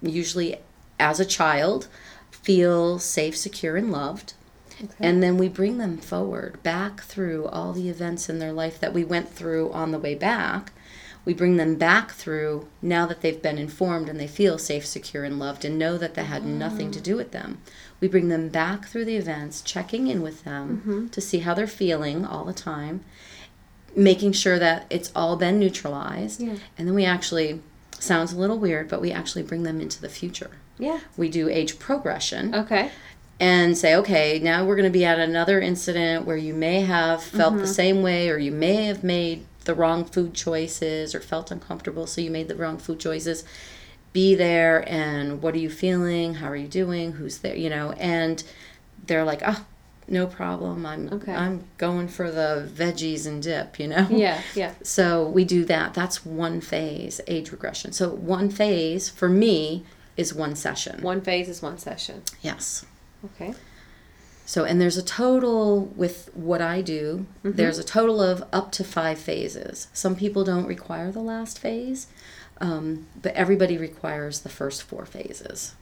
usually 0.02 0.58
as 1.00 1.20
a 1.20 1.26
child, 1.26 1.88
feel 2.32 3.00
safe, 3.00 3.36
secure, 3.36 3.76
and 3.76 3.92
loved. 3.92 4.34
Okay. 4.82 4.94
And 5.02 5.22
then 5.22 5.38
we 5.38 5.50
bring 5.50 5.80
them 5.80 5.98
forward 5.98 6.64
back 6.64 7.02
through 7.02 7.48
all 7.48 7.74
the 7.74 7.90
events 7.90 8.30
in 8.30 8.40
their 8.40 8.54
life 8.54 8.80
that 8.80 8.94
we 8.94 9.04
went 9.04 9.30
through 9.30 9.72
on 9.74 9.92
the 9.92 10.00
way 10.00 10.16
back. 10.16 10.72
We 11.28 11.34
bring 11.34 11.58
them 11.58 11.76
back 11.76 12.12
through 12.14 12.70
now 12.82 13.06
that 13.06 13.20
they've 13.20 13.42
been 13.42 13.58
informed 13.58 14.08
and 14.08 14.18
they 14.18 14.28
feel 14.28 14.58
safe, 14.58 14.86
secure, 14.86 15.26
and 15.26 15.38
loved 15.38 15.66
and 15.66 15.78
know 15.78 15.98
that 15.98 16.14
that 16.14 16.24
had 16.24 16.46
nothing 16.46 16.90
to 16.92 17.02
do 17.02 17.18
with 17.18 17.32
them. 17.32 17.58
We 18.00 18.08
bring 18.08 18.30
them 18.30 18.48
back 18.48 18.86
through 18.88 19.04
the 19.04 19.18
events, 19.18 19.62
checking 19.62 20.08
in 20.08 20.22
with 20.22 20.46
them 20.46 21.10
to 21.12 21.20
see 21.20 21.40
how 21.40 21.54
they're 21.54 21.68
feeling 21.68 22.26
all 22.26 22.46
the 22.46 22.54
time, 22.54 23.04
making 23.94 24.32
sure 24.32 24.58
that 24.58 24.86
it's 24.90 25.12
all 25.14 25.36
been 25.36 25.60
neutralized. 25.60 26.40
Yeah. 26.40 26.56
And 26.78 26.88
then 26.88 26.96
we 26.96 27.04
actually, 27.04 27.62
sounds 28.00 28.32
a 28.32 28.38
little 28.40 28.58
weird, 28.58 28.88
but 28.88 29.02
we 29.02 29.12
actually 29.12 29.44
bring 29.44 29.64
them 29.64 29.82
into 29.82 30.00
the 30.00 30.08
future. 30.08 30.52
Yeah. 30.80 31.02
We 31.18 31.28
do 31.28 31.50
age 31.50 31.78
progression 31.78 32.56
Okay. 32.56 32.90
and 33.38 33.78
say, 33.78 33.96
okay, 33.98 34.40
now 34.40 34.64
we're 34.64 34.78
going 34.78 34.90
to 34.94 34.98
be 34.98 35.04
at 35.04 35.20
another 35.20 35.60
incident 35.60 36.26
where 36.26 36.38
you 36.38 36.54
may 36.54 36.84
have 36.84 37.22
felt 37.22 37.52
Mm-hmm. 37.56 37.62
the 37.64 37.68
same 37.68 38.02
way, 38.02 38.30
or 38.30 38.38
you 38.38 38.54
may 38.54 38.86
have 38.86 39.04
made 39.04 39.44
the 39.68 39.76
wrong 39.76 40.04
food 40.04 40.34
choices, 40.34 41.14
or 41.14 41.20
felt 41.20 41.52
uncomfortable, 41.52 42.08
so 42.08 42.20
you 42.22 42.32
made 42.32 42.48
the 42.48 42.56
wrong 42.56 42.78
food 42.80 43.00
choices. 43.00 43.44
Be 44.14 44.34
there, 44.34 44.84
and 44.90 45.42
what 45.44 45.54
are 45.54 45.60
you 45.60 45.70
feeling? 45.70 46.36
How 46.36 46.48
are 46.50 46.56
you 46.56 46.68
doing? 46.68 47.12
Who's 47.14 47.38
there? 47.40 47.56
You 47.56 47.70
know, 47.70 47.92
and 47.92 48.44
they're 49.06 49.24
like, 49.26 49.42
oh, 49.46 49.64
no 50.08 50.26
problem. 50.26 50.86
I'm 50.86 51.10
Okay. 51.14 51.34
I'm 51.34 51.66
going 51.78 52.08
for 52.08 52.32
the 52.32 52.68
veggies 52.74 53.28
and 53.28 53.44
dip. 53.44 53.80
You 53.80 53.90
know. 53.90 54.08
Yeah. 54.10 54.42
Yeah. 54.56 54.74
So 54.84 55.28
we 55.28 55.44
do 55.44 55.66
that. 55.66 55.94
That's 55.94 56.26
one 56.26 56.62
phase, 56.62 57.20
age 57.28 57.52
regression. 57.52 57.92
So 57.92 58.10
one 58.10 58.50
phase 58.50 59.10
for 59.10 59.30
me 59.30 59.84
is 60.16 60.34
one 60.34 60.56
session. 60.56 61.02
One 61.04 61.22
phase 61.22 61.50
is 61.50 61.62
one 61.62 61.78
session. 61.78 62.24
Yes. 62.42 62.86
Okay. 63.26 63.54
So, 64.48 64.64
and 64.64 64.80
there's 64.80 64.96
a 64.98 65.04
total 65.04 65.82
with 65.98 66.30
what 66.34 66.62
I 66.62 66.82
do, 66.82 67.26
Mm-hmm. 67.44 67.58
there's 67.58 67.78
a 67.78 67.84
total 67.84 68.22
of 68.22 68.44
up 68.54 68.72
to 68.74 68.84
five 68.86 69.20
phases. 69.20 69.90
Some 69.92 70.16
people 70.16 70.46
don't 70.46 70.66
require 70.66 71.12
the 71.12 71.20
last 71.20 71.60
phase, 71.60 72.08
um, 72.62 73.08
but 73.22 73.34
everybody 73.36 73.78
requires 73.78 74.40
the 74.40 74.50
first 74.50 74.84
four 74.84 75.06
phases. 75.06 75.76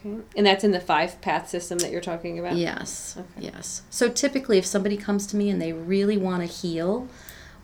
Okay. 0.00 0.16
And 0.36 0.44
that's 0.44 0.64
in 0.64 0.72
the 0.72 0.80
five 0.80 1.20
path 1.20 1.48
system 1.48 1.78
that 1.78 1.92
you're 1.92 2.00
talking 2.00 2.36
about? 2.36 2.56
Yes. 2.56 3.16
Okay. 3.16 3.46
Yes. 3.46 3.82
So 3.90 4.08
typically, 4.08 4.58
if 4.58 4.66
somebody 4.66 4.96
comes 4.96 5.24
to 5.28 5.36
me 5.36 5.48
and 5.48 5.62
they 5.62 5.72
really 5.72 6.16
want 6.16 6.40
to 6.42 6.46
heal 6.52 7.06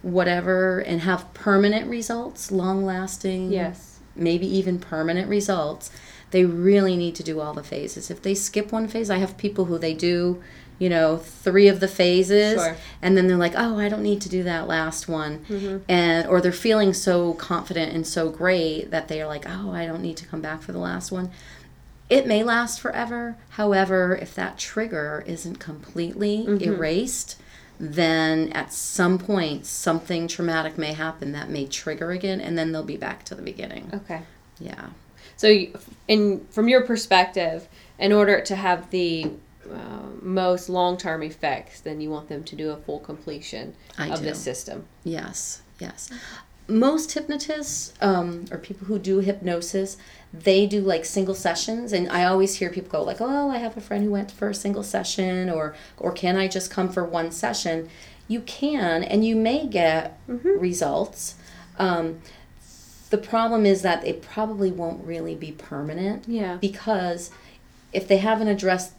whatever 0.02 0.78
and 0.78 1.00
have 1.00 1.33
permanent 1.35 1.90
results, 1.90 2.52
long 2.52 2.85
lasting, 2.85 3.50
Yes. 3.50 3.99
maybe 4.14 4.47
even 4.47 4.78
permanent 4.78 5.28
results, 5.28 5.90
they 6.30 6.44
really 6.44 6.97
need 6.97 7.14
to 7.16 7.23
do 7.23 7.40
all 7.40 7.54
the 7.54 7.62
phases. 7.62 8.11
If 8.11 8.23
they 8.23 8.35
skip 8.35 8.70
one 8.73 8.88
phase, 8.88 9.11
I 9.11 9.18
have 9.18 9.37
people 9.38 9.64
who 9.66 9.78
they 9.78 9.94
do, 9.94 10.42
you 10.78 10.88
know, 10.88 11.16
three 11.16 11.68
of 11.68 11.80
the 11.80 11.88
phases, 11.88 12.62
Sure. 12.62 12.76
and 13.02 13.16
then 13.16 13.26
they're 13.26 13.37
like, 13.37 13.54
"Oh, 13.56 13.78
I 13.78 13.88
don't 13.88 14.02
need 14.02 14.20
to 14.23 14.28
do 14.28 14.42
that 14.44 14.68
last 14.68 15.08
one," 15.08 15.40
Mm-hmm. 15.49 15.78
and 15.88 16.26
or 16.28 16.40
they're 16.40 16.52
feeling 16.52 16.92
so 16.92 17.32
confident 17.35 17.92
and 17.94 18.06
so 18.06 18.28
great 18.30 18.90
that 18.90 19.08
they 19.08 19.20
are 19.23 19.26
like, 19.26 19.44
"Oh, 19.49 19.70
I 19.73 19.87
don't 19.87 20.02
need 20.02 20.16
to 20.18 20.26
come 20.26 20.40
back 20.40 20.62
for 20.62 20.73
the 20.73 20.78
last 20.78 21.11
one." 21.11 21.30
It 22.11 22.26
may 22.26 22.42
last 22.42 22.80
forever. 22.80 23.37
However, 23.50 24.18
if 24.20 24.35
that 24.35 24.56
trigger 24.58 25.25
isn't 25.26 25.56
completely 25.58 26.44
Mm-hmm. 26.47 26.62
erased, 26.73 27.37
then 27.80 28.50
at 28.52 28.73
some 28.73 29.18
point 29.18 29.66
something 29.66 30.26
traumatic 30.26 30.78
may 30.78 30.92
happen 30.94 31.32
that 31.32 31.50
may 31.50 31.66
trigger 31.66 32.11
again, 32.12 32.40
and 32.40 32.56
then 32.56 32.73
they'll 32.73 32.82
be 32.82 32.97
back 32.97 33.25
to 33.25 33.35
the 33.35 33.42
beginning. 33.42 33.90
Okay. 33.94 34.23
Yeah. 34.61 34.87
So, 35.38 35.66
in 36.09 36.47
from 36.50 36.68
your 36.68 36.83
perspective, 36.83 37.68
in 37.99 38.12
order 38.12 38.40
to 38.40 38.57
have 38.57 38.90
the 38.90 39.30
uh, 39.73 40.02
most 40.21 40.68
long-term 40.68 41.23
effects, 41.23 41.80
then 41.80 42.00
you 42.00 42.11
want 42.11 42.28
them 42.28 42.42
to 42.42 42.57
do 42.57 42.71
a 42.71 42.76
full 42.76 42.99
completion 42.99 43.75
I 43.97 44.09
of 44.09 44.18
do. 44.18 44.26
the 44.26 44.35
system. 44.35 44.87
Yes, 45.04 45.62
yes. 45.78 46.11
Most 46.66 47.12
hypnotists, 47.12 47.95
um, 48.00 48.47
or 48.50 48.59
people 48.59 48.88
who 48.88 48.99
do 48.99 49.21
hypnosis, 49.21 49.97
they 50.33 50.66
do 50.66 50.80
like 50.80 51.04
single 51.04 51.37
sessions, 51.37 51.92
and 51.92 52.11
I 52.11 52.25
always 52.25 52.57
hear 52.57 52.68
people 52.68 52.90
go 52.90 53.04
like, 53.04 53.21
"Oh, 53.21 53.49
I 53.49 53.59
have 53.59 53.76
a 53.76 53.80
friend 53.80 54.02
who 54.02 54.11
went 54.11 54.33
for 54.33 54.50
a 54.50 54.54
single 54.54 54.83
session," 54.83 55.49
or 55.49 55.75
"Or 55.99 56.11
can 56.11 56.37
I 56.37 56.49
just 56.49 56.68
come 56.68 56.88
for 56.88 57.04
one 57.04 57.30
session?" 57.30 57.88
You 58.26 58.40
can, 58.40 59.04
and 59.04 59.25
you 59.25 59.37
may 59.37 59.66
get 59.68 60.18
results. 60.26 61.37
Um, 61.78 62.21
the 63.11 63.19
problem 63.19 63.65
is 63.67 63.83
that 63.83 64.07
it 64.07 64.23
probably 64.23 64.71
won't 64.71 65.05
really 65.05 65.35
be 65.35 65.53
permanent 65.53 66.25
Yeah. 66.29 66.57
because 66.61 67.31
if 67.93 68.07
they 68.07 68.19
haven't 68.19 68.49
addressed 68.49 68.93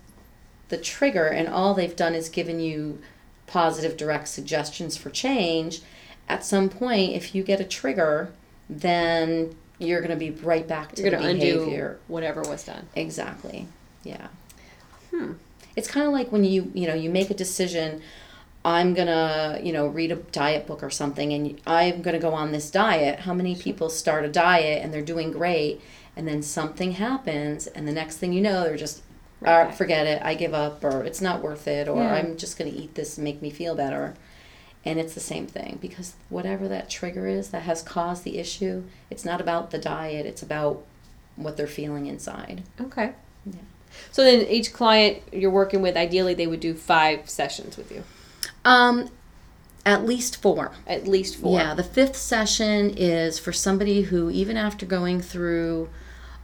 the 0.70 0.78
trigger 0.78 1.26
and 1.28 1.48
all 1.48 1.74
they've 1.74 1.96
done 1.96 2.16
is 2.16 2.30
given 2.30 2.60
you 2.60 3.00
positive 3.48 3.98
direct 3.98 4.28
suggestions 4.28 4.96
for 4.98 5.10
change 5.10 5.82
at 6.28 6.44
some 6.46 6.70
point 6.70 7.14
if 7.14 7.34
you 7.34 7.42
get 7.44 7.60
a 7.60 7.64
trigger 7.64 8.32
then 8.70 9.56
you're 9.80 10.00
going 10.02 10.12
to 10.12 10.16
be 10.18 10.30
right 10.32 10.68
back 10.68 10.94
to 10.94 11.02
You're 11.02 11.12
the 11.12 11.18
going 11.18 11.40
to 11.40 11.42
behavior 11.46 11.88
undo 11.88 12.00
whatever 12.08 12.42
was 12.44 12.64
done. 12.64 12.88
exactly 12.96 13.68
yeah 14.04 14.28
Hmm. 15.12 15.34
it's 15.76 15.88
kind 15.88 16.06
of 16.06 16.14
like 16.14 16.32
when 16.32 16.44
you 16.44 16.72
you 16.76 16.88
know 16.88 16.94
you 16.94 17.10
make 17.10 17.32
a 17.32 17.34
decision 17.34 18.02
i'm 18.66 18.94
gonna 18.94 19.60
you 19.64 19.72
know 19.72 19.88
read 19.88 20.12
a 20.12 20.16
diet 20.16 20.68
book 20.68 20.84
or 20.84 20.90
something 20.90 21.32
and 21.34 21.60
i'm 21.66 22.02
gonna 22.02 22.20
go 22.20 22.34
on 22.34 22.52
this 22.52 22.70
diet 22.70 23.22
how 23.22 23.34
many 23.34 23.56
people 23.56 23.90
start 23.90 24.26
a 24.26 24.30
diet 24.30 24.84
and 24.84 24.94
they're 24.94 25.02
doing 25.02 25.32
great 25.32 25.80
and 26.16 26.28
then 26.28 26.42
something 26.42 26.94
happens 26.94 27.68
and 27.68 27.88
the 27.88 27.92
next 27.92 28.18
thing 28.18 28.34
you 28.34 28.42
know 28.42 28.64
they're 28.64 28.78
just 28.78 29.02
Right 29.42 29.68
"Ah, 29.68 29.72
forget 29.72 30.06
it 30.06 30.22
i 30.22 30.36
give 30.36 30.54
up 30.54 30.84
or 30.84 31.04
it's 31.06 31.22
not 31.22 31.42
worth 31.42 31.66
it 31.68 31.88
or 31.88 32.04
Yeah. 32.04 32.16
i'm 32.16 32.36
just 32.36 32.58
gonna 32.58 32.72
eat 32.72 32.96
this 32.96 33.18
and 33.18 33.24
make 33.24 33.42
me 33.42 33.50
feel 33.50 33.74
better 33.76 34.16
and 34.84 35.00
it's 35.00 35.14
the 35.14 35.20
same 35.22 35.48
thing 35.48 35.78
because 35.82 36.16
whatever 36.30 36.68
that 36.68 36.90
trigger 36.90 37.26
is 37.28 37.50
that 37.52 37.62
has 37.64 37.82
caused 37.82 38.26
the 38.26 38.38
issue 38.38 38.84
it's 39.10 39.24
not 39.24 39.40
about 39.40 39.72
the 39.72 39.78
diet 39.78 40.26
it's 40.26 40.44
about 40.44 40.84
what 41.38 41.56
they're 41.56 41.68
feeling 41.68 42.06
inside 42.08 42.64
Okay. 42.82 43.12
Yeah. 43.46 43.54
So 44.12 44.24
then 44.26 44.42
each 44.48 44.74
client 44.74 45.20
you're 45.32 45.50
working 45.50 45.82
with, 45.82 45.96
ideally, 45.96 46.34
they 46.34 46.46
would 46.48 46.60
do 46.60 46.74
five 46.76 47.30
sessions 47.30 47.76
with 47.78 47.92
you, 47.92 48.04
um 48.66 49.10
at 49.86 50.06
least 50.06 50.42
four 50.42 50.72
at 50.86 51.08
least 51.08 51.38
four. 51.38 51.58
Yeah, 51.60 51.74
the 51.74 51.84
fifth 51.84 52.16
session 52.16 52.94
is 52.98 53.40
for 53.40 53.52
somebody 53.54 54.02
who, 54.04 54.30
even 54.30 54.58
after 54.58 54.86
going 54.86 55.22
through 55.22 55.90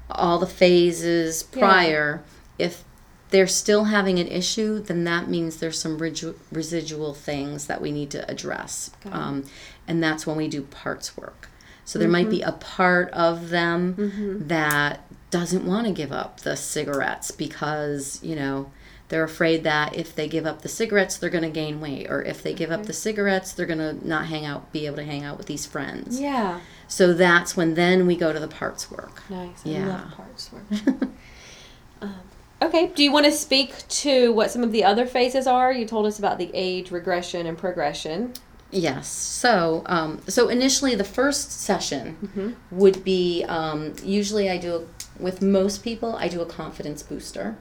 all 0.09 0.39
the 0.39 0.47
phases 0.47 1.45
Yeah. 1.53 1.59
prior, 1.59 2.23
if 2.57 2.83
they're 3.31 3.47
still 3.47 3.85
having 3.85 4.19
an 4.19 4.27
issue, 4.27 4.79
then 4.79 5.03
that 5.03 5.29
means 5.29 5.57
there's 5.57 5.79
some 5.79 5.99
residu- 5.99 6.35
residual 6.51 7.13
things 7.13 7.67
that 7.67 7.81
we 7.81 7.91
need 7.91 8.09
to 8.11 8.29
address. 8.31 8.91
Um, 9.11 9.43
and 9.87 10.01
that's 10.01 10.25
when 10.25 10.37
we 10.37 10.47
do 10.47 10.61
parts 10.61 11.17
work. 11.17 11.49
So 11.83 11.99
there 11.99 12.07
might 12.07 12.29
be 12.29 12.41
a 12.41 12.51
part 12.53 13.09
of 13.11 13.49
them 13.49 14.43
that 14.47 15.01
doesn't 15.31 15.65
want 15.65 15.85
to 15.87 15.93
give 15.93 16.11
up 16.11 16.39
the 16.41 16.55
cigarettes 16.55 17.29
because, 17.31 18.19
you 18.23 18.35
know, 18.35 18.71
they're 19.09 19.23
afraid 19.23 19.63
that 19.63 19.95
if 19.95 20.15
they 20.15 20.27
give 20.27 20.45
up 20.47 20.61
the 20.61 20.69
cigarettes, 20.69 21.17
they're 21.17 21.29
going 21.29 21.43
to 21.43 21.49
gain 21.49 21.79
weight. 21.79 22.09
Or 22.09 22.23
if 22.23 22.41
they 22.41 22.53
give 22.53 22.71
up 22.71 22.85
the 22.87 22.93
cigarettes, 22.93 23.53
they're 23.53 23.67
going 23.67 23.77
to 23.79 24.07
not 24.07 24.25
hang 24.25 24.45
out, 24.45 24.71
be 24.71 24.85
able 24.87 24.95
to 24.97 25.03
hang 25.03 25.23
out 25.23 25.37
with 25.37 25.45
these 25.47 25.65
friends. 25.65 26.19
Yeah. 26.19 26.59
So 26.87 27.13
that's 27.13 27.55
when 27.55 27.75
then 27.75 28.07
we 28.07 28.15
go 28.15 28.33
to 28.33 28.39
the 28.39 28.47
parts 28.47 28.89
work. 28.89 29.21
Nice. 29.29 29.61
I 29.65 29.69
Yeah. 29.69 29.87
love 29.87 30.11
parts 30.11 30.51
work. 30.51 30.63
um, 32.01 32.15
okay. 32.61 32.87
Do 32.95 33.03
you 33.03 33.11
want 33.11 33.25
to 33.25 33.31
speak 33.31 33.87
to 33.87 34.33
what 34.33 34.49
some 34.51 34.63
of 34.63 34.71
the 34.71 34.83
other 34.83 35.05
phases 35.05 35.45
are? 35.47 35.71
You 35.71 35.85
told 35.85 36.05
us 36.05 36.17
about 36.19 36.37
the 36.37 36.49
age 36.53 36.89
regression 36.91 37.45
and 37.45 37.57
progression. 37.57 38.33
Yes. 38.71 39.07
So, 39.07 39.83
um, 39.85 40.21
so 40.27 40.49
initially, 40.49 40.95
the 40.95 41.03
first 41.03 41.51
session 41.61 42.57
would 42.71 43.03
be 43.03 43.45
um, 43.47 43.93
usually 44.03 44.49
I 44.49 44.57
do 44.57 44.89
with 45.19 45.41
most 45.41 45.83
people 45.83 46.15
I 46.17 46.27
do 46.27 46.41
a 46.41 46.45
confidence 46.45 47.01
booster, 47.03 47.55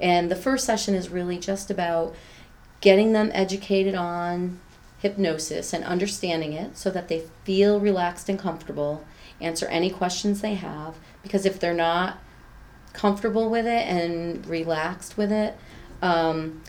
and 0.00 0.30
the 0.30 0.36
first 0.36 0.64
session 0.64 0.94
is 0.94 1.08
really 1.08 1.38
just 1.38 1.70
about 1.70 2.14
getting 2.80 3.12
them 3.12 3.30
educated 3.34 3.94
on 3.94 4.58
hypnosis 4.98 5.72
and 5.72 5.84
understanding 5.84 6.52
it 6.52 6.76
so 6.76 6.90
that 6.90 7.08
they 7.08 7.24
feel 7.44 7.80
relaxed 7.80 8.28
and 8.28 8.38
comfortable 8.38 9.04
answer 9.40 9.66
any 9.66 9.90
questions 9.90 10.40
they 10.40 10.54
have. 10.54 10.96
Because 11.22 11.46
if 11.46 11.58
they're 11.58 11.74
not 11.74 12.18
comfortable 12.92 13.48
with 13.48 13.66
it 13.66 13.86
and 13.86 14.46
relaxed 14.46 15.16
with 15.16 15.32
it, 15.32 15.56
um, 16.02 16.62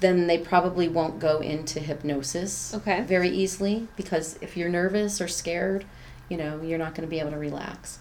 then 0.00 0.26
they 0.26 0.38
probably 0.38 0.88
won't 0.88 1.18
go 1.18 1.40
into 1.40 1.80
hypnosis 1.80 2.74
Okay. 2.74 3.02
very 3.02 3.28
easily 3.28 3.88
because 3.96 4.38
if 4.40 4.56
you're 4.56 4.68
nervous 4.68 5.20
or 5.20 5.28
scared, 5.28 5.84
you 6.28 6.36
know, 6.36 6.60
you're 6.62 6.78
not 6.78 6.94
going 6.94 7.06
to 7.06 7.10
be 7.10 7.20
able 7.20 7.30
to 7.32 7.38
relax. 7.38 7.98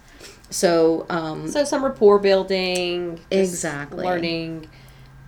So, 0.50 1.06
um, 1.10 1.48
So 1.48 1.64
some 1.64 1.84
rapport 1.84 2.20
building, 2.20 3.20
Exactly. 3.32 4.04
learning 4.04 4.68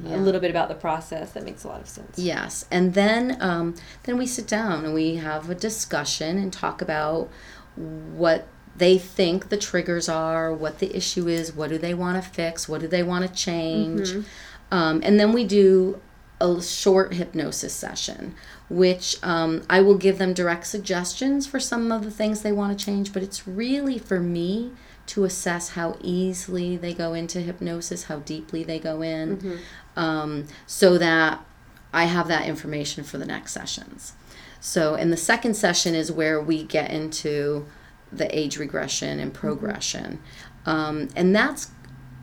Yeah. 0.03 0.15
a 0.15 0.17
little 0.17 0.41
bit 0.41 0.49
about 0.49 0.67
the 0.67 0.75
process. 0.75 1.31
That 1.33 1.43
makes 1.45 1.63
a 1.63 1.67
lot 1.67 1.81
of 1.81 1.87
sense. 1.87 2.17
Yes, 2.17 2.65
and 2.71 2.93
then 2.95 3.37
um, 3.39 3.75
then 4.03 4.17
we 4.17 4.25
sit 4.25 4.47
down 4.47 4.83
and 4.85 4.93
we 4.93 5.17
have 5.17 5.49
a 5.49 5.55
discussion 5.55 6.37
and 6.39 6.51
talk 6.51 6.81
about 6.81 7.29
what 7.75 8.47
they 8.75 8.97
think 8.97 9.49
the 9.49 9.57
triggers 9.57 10.09
are, 10.09 10.51
what 10.51 10.79
the 10.79 10.95
issue 10.95 11.27
is, 11.27 11.53
what 11.53 11.69
do 11.69 11.77
they 11.77 11.93
want 11.93 12.21
to 12.23 12.27
fix, 12.27 12.67
what 12.67 12.81
do 12.81 12.87
they 12.87 13.03
want 13.03 13.27
to 13.27 13.31
change, 13.33 14.25
um, 14.71 15.01
and 15.03 15.19
then 15.19 15.33
we 15.33 15.43
do 15.43 15.99
a 16.39 16.61
short 16.61 17.13
hypnosis 17.13 17.73
session, 17.73 18.33
which 18.71 19.17
um, 19.21 19.63
I 19.69 19.81
will 19.81 19.97
give 19.97 20.17
them 20.17 20.33
direct 20.33 20.65
suggestions 20.65 21.45
for 21.45 21.59
some 21.59 21.91
of 21.91 22.05
the 22.05 22.11
things 22.11 22.41
they 22.41 22.53
want 22.53 22.77
to 22.77 22.85
change, 22.85 23.11
but 23.11 23.21
it's 23.21 23.45
really 23.45 23.99
for 23.99 24.19
me 24.21 24.71
to 25.07 25.25
assess 25.25 25.69
how 25.69 25.97
easily 26.01 26.77
they 26.77 26.93
go 26.93 27.13
into 27.13 27.41
hypnosis, 27.41 28.03
how 28.03 28.19
deeply 28.19 28.63
they 28.63 28.79
go 28.79 29.01
in, 29.01 29.59
um, 29.97 30.47
so 30.65 30.97
that 30.97 31.43
I 31.91 32.05
have 32.05 32.29
that 32.29 32.47
information 32.47 33.03
for 33.03 33.17
the 33.17 33.25
next 33.25 33.51
sessions. 33.51 34.13
So, 34.61 34.95
and 34.95 35.11
the 35.11 35.17
second 35.17 35.55
session 35.55 35.93
is 35.93 36.09
where 36.09 36.39
we 36.41 36.63
get 36.63 36.91
into 36.91 37.65
the 38.09 38.33
age 38.37 38.57
regression 38.57 39.19
and 39.19 39.33
progression, 39.33 40.21
um, 40.65 41.09
and 41.13 41.35
that's 41.35 41.71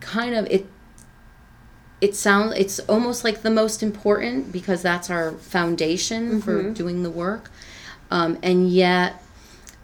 kind 0.01 0.35
of 0.35 0.47
it. 0.47 0.67
It 2.01 2.15
sounds 2.15 2.55
it's 2.57 2.79
almost 2.81 3.25
like 3.25 3.43
the 3.43 3.51
most 3.51 3.83
important 3.83 4.53
because 4.53 4.83
that's 4.83 5.11
our 5.11 5.33
foundation 5.33 6.41
for 6.41 6.71
doing 6.71 7.03
the 7.03 7.11
work, 7.11 7.51
um, 8.11 8.39
and 8.43 8.71
yet 8.71 9.23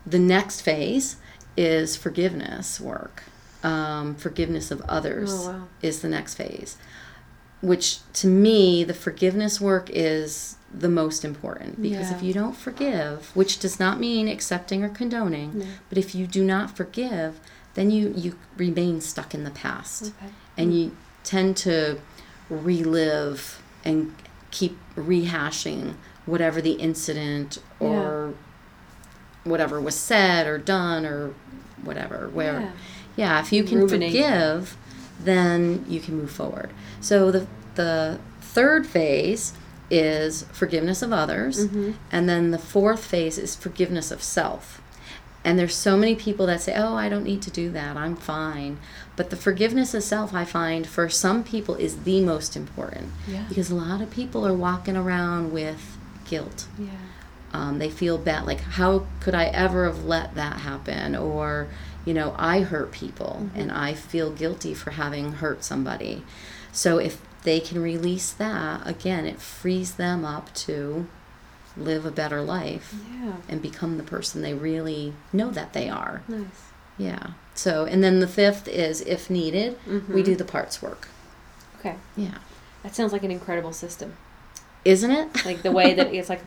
the 0.06 0.18
next 0.18 0.60
phase 0.60 1.16
is 1.56 1.96
forgiveness 1.96 2.80
work. 2.80 3.24
Um, 3.64 4.14
forgiveness 4.16 4.70
of 4.70 4.82
others 4.82 5.30
Oh, 5.32 5.50
wow. 5.50 5.68
is 5.80 6.02
the 6.02 6.08
next 6.08 6.34
phase 6.34 6.76
which 7.62 8.00
to 8.12 8.26
me 8.26 8.84
the 8.84 8.92
forgiveness 8.92 9.58
work 9.58 9.88
is 9.90 10.56
the 10.70 10.88
most 10.90 11.24
important 11.24 11.80
because 11.80 12.10
Yeah. 12.10 12.16
if 12.18 12.22
you 12.22 12.34
don't 12.34 12.54
forgive 12.54 13.30
which 13.34 13.58
does 13.58 13.80
not 13.80 13.98
mean 13.98 14.28
accepting 14.28 14.84
or 14.84 14.90
condoning 14.90 15.66
but 15.88 15.96
if 15.96 16.14
you 16.14 16.26
do 16.26 16.44
not 16.44 16.76
forgive 16.76 17.40
then 17.72 17.90
you 17.90 18.12
you 18.14 18.36
remain 18.58 19.00
stuck 19.00 19.32
in 19.34 19.44
the 19.44 19.50
past 19.50 20.12
Okay. 20.18 20.30
and 20.58 20.78
you 20.78 20.94
tend 21.24 21.56
to 21.56 21.98
relive 22.50 23.60
and 23.84 24.14
keep 24.50 24.78
rehashing 24.96 25.94
whatever 26.26 26.60
the 26.60 26.72
incident 26.72 27.58
or 27.80 28.34
whatever 29.44 29.80
was 29.80 29.94
said 29.94 30.46
or 30.46 30.56
done 30.58 31.04
or 31.04 31.34
whatever 31.82 32.28
where 32.32 32.60
Yeah. 32.60 32.70
yeah, 33.16 33.40
if 33.40 33.52
you 33.52 33.64
can 33.64 33.80
Ruminate. 33.80 34.12
forgive 34.12 34.76
then 35.20 35.84
you 35.88 36.00
can 36.00 36.16
move 36.16 36.30
forward 36.30 36.70
so 37.00 37.30
the 37.30 37.46
the 37.74 38.18
third 38.40 38.86
phase 38.86 39.52
is 39.90 40.44
forgiveness 40.52 41.02
of 41.02 41.12
others 41.12 41.66
Mm-hmm. 41.66 41.92
and 42.10 42.28
then 42.28 42.50
the 42.52 42.58
fourth 42.58 43.04
phase 43.04 43.36
is 43.38 43.54
forgiveness 43.54 44.10
of 44.10 44.22
self 44.22 44.80
and 45.44 45.58
there's 45.58 45.74
so 45.74 45.96
many 45.96 46.14
people 46.14 46.46
that 46.46 46.60
say 46.60 46.74
oh 46.76 46.94
i 46.94 47.08
don't 47.08 47.24
need 47.24 47.42
to 47.42 47.50
do 47.50 47.70
that. 47.70 47.96
I'm 47.96 48.16
fine. 48.16 48.78
But 49.16 49.30
the 49.30 49.36
forgiveness 49.36 49.94
of 49.94 50.02
self 50.02 50.34
i 50.34 50.44
find 50.44 50.86
for 50.86 51.08
some 51.08 51.44
people 51.44 51.74
is 51.76 52.04
the 52.04 52.20
most 52.22 52.56
important. 52.56 53.12
Yeah. 53.28 53.44
because 53.48 53.70
a 53.70 53.74
lot 53.74 54.00
of 54.00 54.10
people 54.10 54.46
are 54.46 54.54
walking 54.54 54.96
around 54.96 55.52
with 55.52 55.96
guilt. 56.24 56.66
Yeah. 56.78 56.88
um, 57.52 57.78
they 57.78 57.90
feel 57.90 58.16
bad. 58.18 58.46
Like 58.46 58.60
how 58.60 59.06
could 59.20 59.34
i 59.34 59.46
ever 59.46 59.84
have 59.86 60.04
let 60.04 60.34
that 60.34 60.60
happen? 60.60 61.14
Or 61.14 61.68
you 62.04 62.14
know 62.14 62.34
i 62.38 62.60
hurt 62.60 62.92
people 62.92 63.48
and 63.54 63.72
i 63.72 63.94
feel 63.94 64.30
guilty 64.30 64.74
for 64.74 64.90
having 64.92 65.32
hurt 65.34 65.62
somebody. 65.64 66.22
So 66.72 66.98
if 66.98 67.20
they 67.44 67.60
can 67.60 67.80
release 67.82 68.32
that 68.32 68.86
again 68.86 69.26
it 69.26 69.38
frees 69.40 69.94
them 69.94 70.24
up 70.24 70.52
to 70.54 71.06
live 71.76 72.04
a 72.06 72.10
better 72.10 72.40
life 72.42 72.94
Yeah. 73.22 73.32
and 73.48 73.60
become 73.62 73.96
the 73.96 74.02
person 74.04 74.42
they 74.42 74.54
really 74.54 75.12
know 75.32 75.50
that 75.50 75.72
they 75.72 75.88
are 75.88 76.22
Nice. 76.28 76.44
yeah 76.98 77.28
so 77.54 77.84
and 77.84 78.02
then 78.02 78.20
the 78.20 78.28
fifth 78.28 78.68
is 78.68 79.00
if 79.02 79.28
needed 79.30 79.76
we 80.08 80.22
do 80.22 80.34
the 80.36 80.44
parts 80.44 80.80
work 80.82 81.08
Okay. 81.80 81.96
yeah 82.16 82.38
That 82.82 82.94
sounds 82.94 83.12
like 83.12 83.24
an 83.24 83.30
incredible 83.30 83.72
system. 83.72 84.14
isn't 84.84 85.10
it 85.10 85.44
Like 85.44 85.62
the 85.62 85.72
way 85.72 85.94
that 85.94 86.12
it's 86.14 86.28
like, 86.28 86.42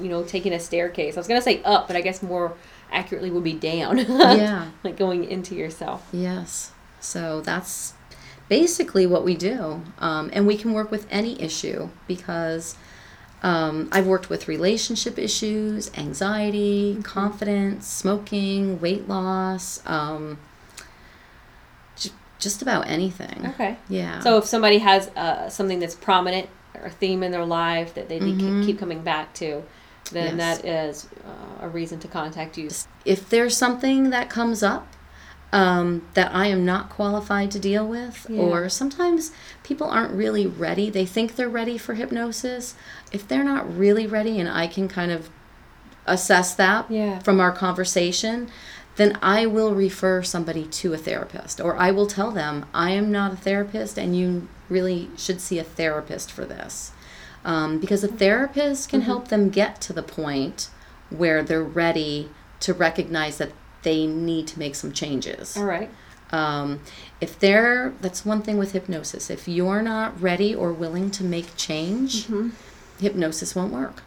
you 0.00 0.08
know, 0.08 0.22
taking 0.24 0.52
a 0.52 0.60
staircase. 0.60 1.16
I 1.16 1.20
was 1.20 1.26
gonna 1.28 1.42
say 1.42 1.62
up, 1.64 1.86
but 1.86 1.96
I 1.96 2.00
guess 2.00 2.22
more 2.22 2.54
accurately 2.92 3.30
would 3.30 3.44
be 3.44 3.52
down. 3.52 3.98
yeah 4.08 4.70
like 4.82 4.96
going 4.96 5.24
into 5.24 5.54
yourself. 5.54 6.08
Yes. 6.12 6.72
So 7.00 7.40
that's 7.40 7.94
basically 8.48 9.06
what 9.06 9.24
we 9.24 9.34
do. 9.36 9.82
Um, 9.98 10.30
and 10.32 10.46
we 10.46 10.56
can 10.56 10.72
work 10.72 10.90
with 10.90 11.06
any 11.10 11.40
issue 11.40 11.88
because 12.08 12.76
um, 13.42 13.88
I've 13.92 14.06
worked 14.06 14.28
with 14.28 14.48
relationship 14.48 15.18
issues, 15.18 15.90
anxiety, 15.96 16.98
confidence, 17.02 17.86
smoking, 17.86 18.80
weight 18.80 19.08
loss, 19.08 19.80
um, 19.86 20.38
j- 21.96 22.10
just 22.38 22.62
about 22.62 22.86
anything. 22.88 23.46
Okay. 23.54 23.76
Yeah. 23.88 24.20
So 24.20 24.38
if 24.38 24.44
somebody 24.44 24.78
has 24.78 25.08
uh, 25.16 25.48
something 25.48 25.78
that's 25.78 25.94
prominent 25.94 26.48
or 26.74 26.82
a 26.86 26.90
theme 26.90 27.22
in 27.22 27.32
their 27.32 27.44
life 27.46 27.94
that 27.94 28.08
they 28.08 28.18
keep- 28.18 28.36
Mhm. 28.36 28.64
keep 28.66 28.78
coming 28.78 29.02
back 29.02 29.32
to, 29.34 29.62
then 30.12 30.38
Yes. 30.38 30.58
that 30.60 30.64
is 30.68 31.08
uh, 31.26 31.66
a 31.66 31.68
reason 31.68 31.98
to 32.00 32.08
contact 32.08 32.58
you. 32.58 32.68
if 33.04 33.28
there's 33.30 33.56
something 33.56 34.10
that 34.10 34.28
comes 34.28 34.62
up 34.62 34.86
um, 35.52 36.02
that 36.14 36.32
I 36.34 36.46
am 36.46 36.64
not 36.64 36.90
qualified 36.90 37.50
to 37.52 37.58
deal 37.58 37.86
with, 37.86 38.26
Yeah. 38.28 38.40
or 38.40 38.68
sometimes 38.68 39.32
people 39.64 39.88
aren't 39.88 40.12
really 40.12 40.46
ready, 40.46 40.90
they 40.90 41.06
think 41.06 41.34
they're 41.36 41.48
ready 41.48 41.76
for 41.76 41.94
hypnosis. 41.94 42.74
If 43.12 43.26
they're 43.26 43.44
not 43.44 43.76
really 43.76 44.06
ready, 44.06 44.38
and 44.38 44.48
I 44.48 44.66
can 44.68 44.88
kind 44.88 45.10
of 45.10 45.28
assess 46.06 46.54
that 46.54 46.86
Yeah. 46.88 47.18
from 47.20 47.40
our 47.40 47.52
conversation, 47.52 48.48
then 48.96 49.18
I 49.22 49.46
will 49.46 49.74
refer 49.74 50.22
somebody 50.22 50.64
to 50.64 50.92
a 50.92 50.98
therapist, 50.98 51.60
or 51.60 51.76
I 51.76 51.90
will 51.90 52.06
tell 52.06 52.30
them, 52.30 52.66
I 52.74 52.90
am 52.90 53.10
not 53.10 53.32
a 53.32 53.36
therapist, 53.36 53.98
and 53.98 54.16
you 54.16 54.46
really 54.68 55.10
should 55.16 55.40
see 55.40 55.58
a 55.58 55.64
therapist 55.64 56.30
for 56.30 56.44
this. 56.44 56.92
Um, 57.44 57.78
because 57.78 58.04
a 58.04 58.08
therapist 58.08 58.88
can 58.90 59.00
help 59.00 59.28
them 59.28 59.48
get 59.48 59.80
to 59.82 59.92
the 59.92 60.02
point 60.02 60.68
where 61.08 61.42
they're 61.42 61.62
ready 61.62 62.28
to 62.60 62.74
recognize 62.74 63.38
that 63.38 63.52
they 63.82 64.06
need 64.06 64.46
to 64.48 64.58
make 64.58 64.74
some 64.74 64.92
changes. 64.92 65.56
All 65.56 65.64
right. 65.64 65.90
Um, 66.32 66.80
if 67.20 67.38
they're, 67.38 67.92
that's 68.00 68.24
one 68.24 68.40
thing 68.42 68.56
with 68.56 68.72
hypnosis. 68.72 69.30
If 69.30 69.48
you're 69.48 69.82
not 69.82 70.20
ready 70.20 70.54
or 70.54 70.72
willing 70.72 71.10
to 71.12 71.24
make 71.24 71.56
change, 71.56 72.28
hypnosis 73.00 73.54
won't 73.56 73.72
work. 73.72 74.02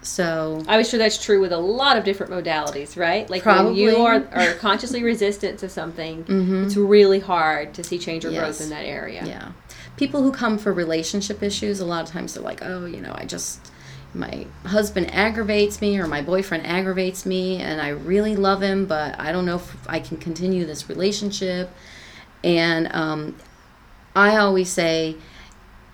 So, 0.00 0.62
I 0.68 0.76
was 0.76 0.88
sure 0.88 0.96
that's 0.98 1.22
true 1.22 1.40
with 1.40 1.50
a 1.52 1.58
lot 1.58 1.96
of 1.98 2.04
different 2.04 2.32
modalities, 2.32 2.96
right? 2.96 3.28
Like 3.28 3.42
when 3.66 3.74
you 3.74 3.96
are, 3.96 4.24
are 4.32 4.54
consciously 4.54 5.02
resistant 5.02 5.58
to 5.58 5.68
something, 5.68 6.24
it's 6.64 6.76
really 6.76 7.18
hard 7.18 7.74
to 7.74 7.82
see 7.82 7.98
change 7.98 8.24
or 8.24 8.30
growth 8.30 8.60
in 8.60 8.70
that 8.70 8.84
area. 8.84 9.24
yeah. 9.26 9.52
People 9.96 10.22
who 10.22 10.30
come 10.30 10.56
for 10.56 10.72
relationship 10.72 11.42
issues, 11.42 11.80
a 11.80 11.84
lot 11.84 12.04
of 12.04 12.10
times 12.12 12.34
they're 12.34 12.42
like, 12.44 12.62
oh, 12.62 12.84
you 12.86 13.00
know, 13.00 13.12
I 13.16 13.24
just, 13.24 13.72
my 14.14 14.46
husband 14.64 15.12
aggravates 15.14 15.80
me 15.80 15.98
or 15.98 16.06
my 16.06 16.22
boyfriend 16.22 16.66
aggravates 16.66 17.26
me 17.26 17.58
and 17.58 17.80
I 17.80 17.88
really 17.88 18.36
love 18.36 18.62
him, 18.62 18.86
but 18.86 19.18
I 19.18 19.32
don't 19.32 19.44
know 19.44 19.56
if 19.56 19.88
I 19.88 20.00
can 20.00 20.16
continue 20.16 20.64
this 20.64 20.88
relationship. 20.88 21.70
And 22.42 22.92
um, 22.94 23.36
I 24.14 24.36
always 24.36 24.70
say, 24.70 25.16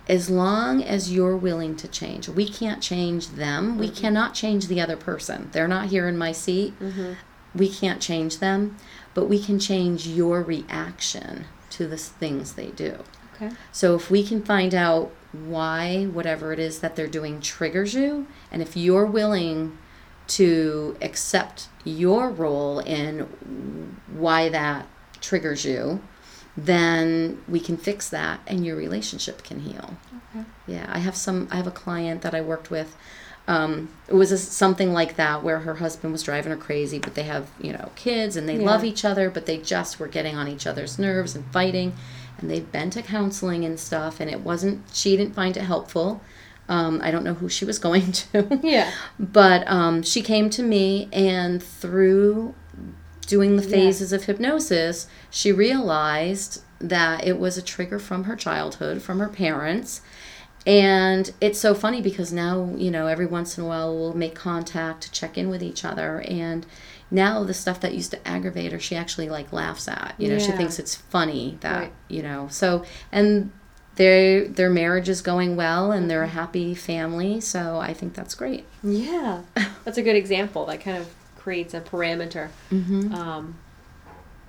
as 0.06 0.28
long 0.28 0.82
as 0.82 1.12
you're 1.12 1.36
willing 1.36 1.76
to 1.76 1.88
change, 1.88 2.28
we 2.28 2.46
can't 2.46 2.82
change 2.82 3.28
them. 3.28 3.78
We 3.78 3.88
cannot 3.88 4.34
change 4.34 4.66
the 4.66 4.80
other 4.80 4.96
person. 4.96 5.48
They're 5.52 5.68
not 5.68 5.86
here 5.86 6.06
in 6.06 6.18
my 6.18 6.32
seat. 6.32 6.74
We 7.54 7.68
can't 7.68 8.02
change 8.02 8.38
them, 8.38 8.76
but 9.14 9.28
we 9.28 9.42
can 9.42 9.58
change 9.58 10.06
your 10.06 10.42
reaction 10.42 11.46
to 11.70 11.86
the 11.86 11.96
things 11.96 12.54
they 12.54 12.68
do. 12.68 12.98
Okay. 13.34 13.54
So 13.72 13.94
if 13.94 14.10
we 14.10 14.22
can 14.22 14.42
find 14.42 14.74
out 14.74 15.10
why 15.46 16.04
whatever 16.04 16.52
it 16.52 16.58
is 16.58 16.80
that 16.80 16.96
they're 16.96 17.06
doing 17.06 17.40
triggers 17.40 17.94
you, 17.94 18.26
and 18.52 18.62
if 18.62 18.76
you're 18.76 19.06
willing 19.06 19.76
to 20.26 20.96
accept 21.02 21.68
your 21.84 22.30
role 22.30 22.78
in 22.80 23.20
why 24.12 24.48
that 24.48 24.86
triggers 25.20 25.64
you, 25.64 26.00
then 26.56 27.42
we 27.48 27.60
can 27.60 27.76
fix 27.76 28.08
that 28.08 28.40
and 28.46 28.64
your 28.64 28.76
relationship 28.76 29.42
can 29.42 29.60
heal. 29.60 29.96
Okay. 30.34 30.44
Yeah, 30.66 30.86
I 30.88 30.98
have 31.00 31.16
some 31.16 31.48
I 31.50 31.56
have 31.56 31.66
a 31.66 31.70
client 31.72 32.22
that 32.22 32.34
I 32.34 32.40
worked 32.40 32.70
with 32.70 32.96
um, 33.46 33.90
it 34.08 34.14
was 34.14 34.32
a, 34.32 34.38
something 34.38 34.92
like 34.92 35.16
that 35.16 35.42
where 35.42 35.60
her 35.60 35.74
husband 35.74 36.12
was 36.12 36.22
driving 36.22 36.50
her 36.50 36.56
crazy, 36.56 36.98
but 36.98 37.14
they 37.14 37.24
have 37.24 37.50
you 37.60 37.72
know 37.72 37.90
kids 37.94 38.36
and 38.36 38.48
they 38.48 38.56
Yeah. 38.56 38.64
love 38.66 38.84
each 38.84 39.04
other, 39.04 39.28
but 39.28 39.46
they 39.46 39.58
just 39.58 40.00
were 40.00 40.08
getting 40.08 40.34
on 40.36 40.48
each 40.48 40.66
other's 40.66 40.98
nerves 40.98 41.34
and 41.34 41.44
fighting, 41.52 41.92
and 42.44 42.50
they've 42.50 42.70
been 42.70 42.90
to 42.90 43.00
counseling 43.02 43.64
and 43.64 43.80
stuff, 43.80 44.20
and 44.20 44.30
it 44.30 44.40
wasn't. 44.40 44.82
She 44.92 45.16
didn't 45.16 45.34
find 45.34 45.56
it 45.56 45.62
helpful. 45.62 46.20
Um, 46.68 47.00
I 47.02 47.10
don't 47.10 47.24
know 47.24 47.34
who 47.34 47.48
she 47.48 47.64
was 47.64 47.78
going 47.88 48.12
to. 48.12 48.60
Yeah. 48.62 48.90
But 49.18 49.66
um, 49.66 50.02
she 50.02 50.20
came 50.22 50.50
to 50.50 50.62
me, 50.62 51.08
and 51.12 51.62
through 51.62 52.54
doing 53.26 53.56
the 53.56 53.62
Yeah. 53.62 53.70
phases 53.70 54.12
of 54.12 54.24
hypnosis, 54.24 55.06
she 55.30 55.50
realized 55.52 56.62
that 56.80 57.26
it 57.26 57.38
was 57.38 57.56
a 57.56 57.62
trigger 57.62 57.98
from 57.98 58.24
her 58.24 58.36
childhood, 58.36 59.00
from 59.00 59.18
her 59.20 59.28
parents. 59.28 60.02
And 60.66 61.32
it's 61.40 61.58
so 61.58 61.74
funny 61.74 62.00
because 62.00 62.32
now, 62.32 62.72
you 62.76 62.90
know, 62.90 63.06
every 63.06 63.26
once 63.26 63.56
in 63.58 63.64
a 63.64 63.66
while 63.66 63.94
we'll 63.94 64.14
make 64.14 64.34
contact 64.34 65.12
check 65.12 65.36
in 65.38 65.48
with 65.50 65.62
each 65.62 65.84
other. 65.84 66.22
And 66.26 66.64
now 67.14 67.44
the 67.44 67.54
stuff 67.54 67.80
that 67.80 67.94
used 67.94 68.10
to 68.10 68.28
aggravate 68.28 68.72
her, 68.72 68.78
she 68.80 68.96
actually 68.96 69.28
like 69.28 69.52
laughs 69.52 69.88
at. 69.88 70.14
You 70.18 70.28
know, 70.28 70.38
she 70.38 70.52
thinks 70.52 70.78
it's 70.78 70.94
funny 70.94 71.56
that, 71.60 71.78
Right. 71.80 71.92
you 72.08 72.22
know, 72.22 72.48
so, 72.50 72.84
and 73.12 73.52
their 73.96 74.48
their 74.48 74.68
marriage 74.70 75.08
is 75.08 75.22
going 75.22 75.54
well 75.54 75.92
and 75.92 76.10
they're 76.10 76.24
a 76.24 76.26
happy 76.42 76.74
family 76.74 77.40
so 77.40 77.78
i 77.78 77.94
think 77.94 78.12
that's 78.12 78.34
great 78.34 78.64
Yeah. 78.82 79.42
That's 79.84 79.98
a 79.98 80.02
good 80.02 80.16
example. 80.16 80.66
That 80.66 80.80
kind 80.80 80.96
of 80.96 81.06
creates 81.36 81.74
a 81.74 81.80
parameter 81.80 82.48
mm-hmm. 82.72 83.14
um, 83.14 83.54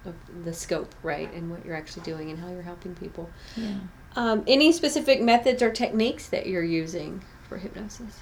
of 0.05 0.15
the 0.45 0.53
scope, 0.53 0.95
right, 1.03 1.31
and 1.33 1.51
what 1.51 1.63
you're 1.65 1.75
actually 1.75 2.03
doing 2.03 2.31
and 2.31 2.39
how 2.39 2.49
you're 2.49 2.61
helping 2.63 2.95
people. 2.95 3.29
yeah 3.55 3.75
Um, 4.15 4.43
any 4.47 4.71
specific 4.71 5.21
methods 5.21 5.61
or 5.61 5.71
techniques 5.71 6.27
that 6.29 6.47
you're 6.47 6.63
using 6.63 7.21
for 7.49 7.57
hypnosis? 7.57 8.17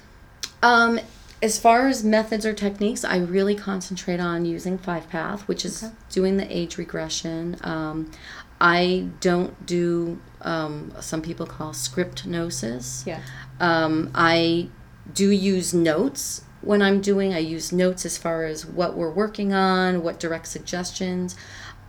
Um, 0.62 0.98
as 1.44 1.58
far 1.58 1.88
as 1.88 2.02
methods 2.02 2.46
or 2.46 2.54
techniques, 2.54 3.04
I 3.04 3.18
really 3.18 3.54
concentrate 3.54 4.18
on 4.18 4.46
using 4.46 4.78
five 4.78 5.08
path, 5.10 5.46
which 5.46 5.62
is 5.66 5.84
Okay. 5.84 5.92
doing 6.10 6.38
the 6.38 6.46
age 6.60 6.78
regression. 6.78 7.56
Um, 7.62 8.10
I 8.60 9.08
don't 9.20 9.66
do 9.66 10.20
um, 10.40 10.92
some 11.00 11.20
people 11.20 11.44
call 11.44 11.72
scriptnosis. 11.72 13.06
Yeah. 13.06 13.20
Um, 13.60 14.10
I 14.14 14.68
do 15.12 15.28
use 15.30 15.74
notes 15.74 16.44
when 16.62 16.80
I'm 16.80 17.02
doing. 17.02 17.34
I 17.34 17.38
use 17.40 17.72
notes 17.72 18.06
as 18.06 18.16
far 18.16 18.44
as 18.46 18.64
what 18.64 18.96
we're 18.96 19.10
working 19.12 19.52
on, 19.52 20.02
what 20.02 20.18
direct 20.18 20.46
suggestions. 20.48 21.36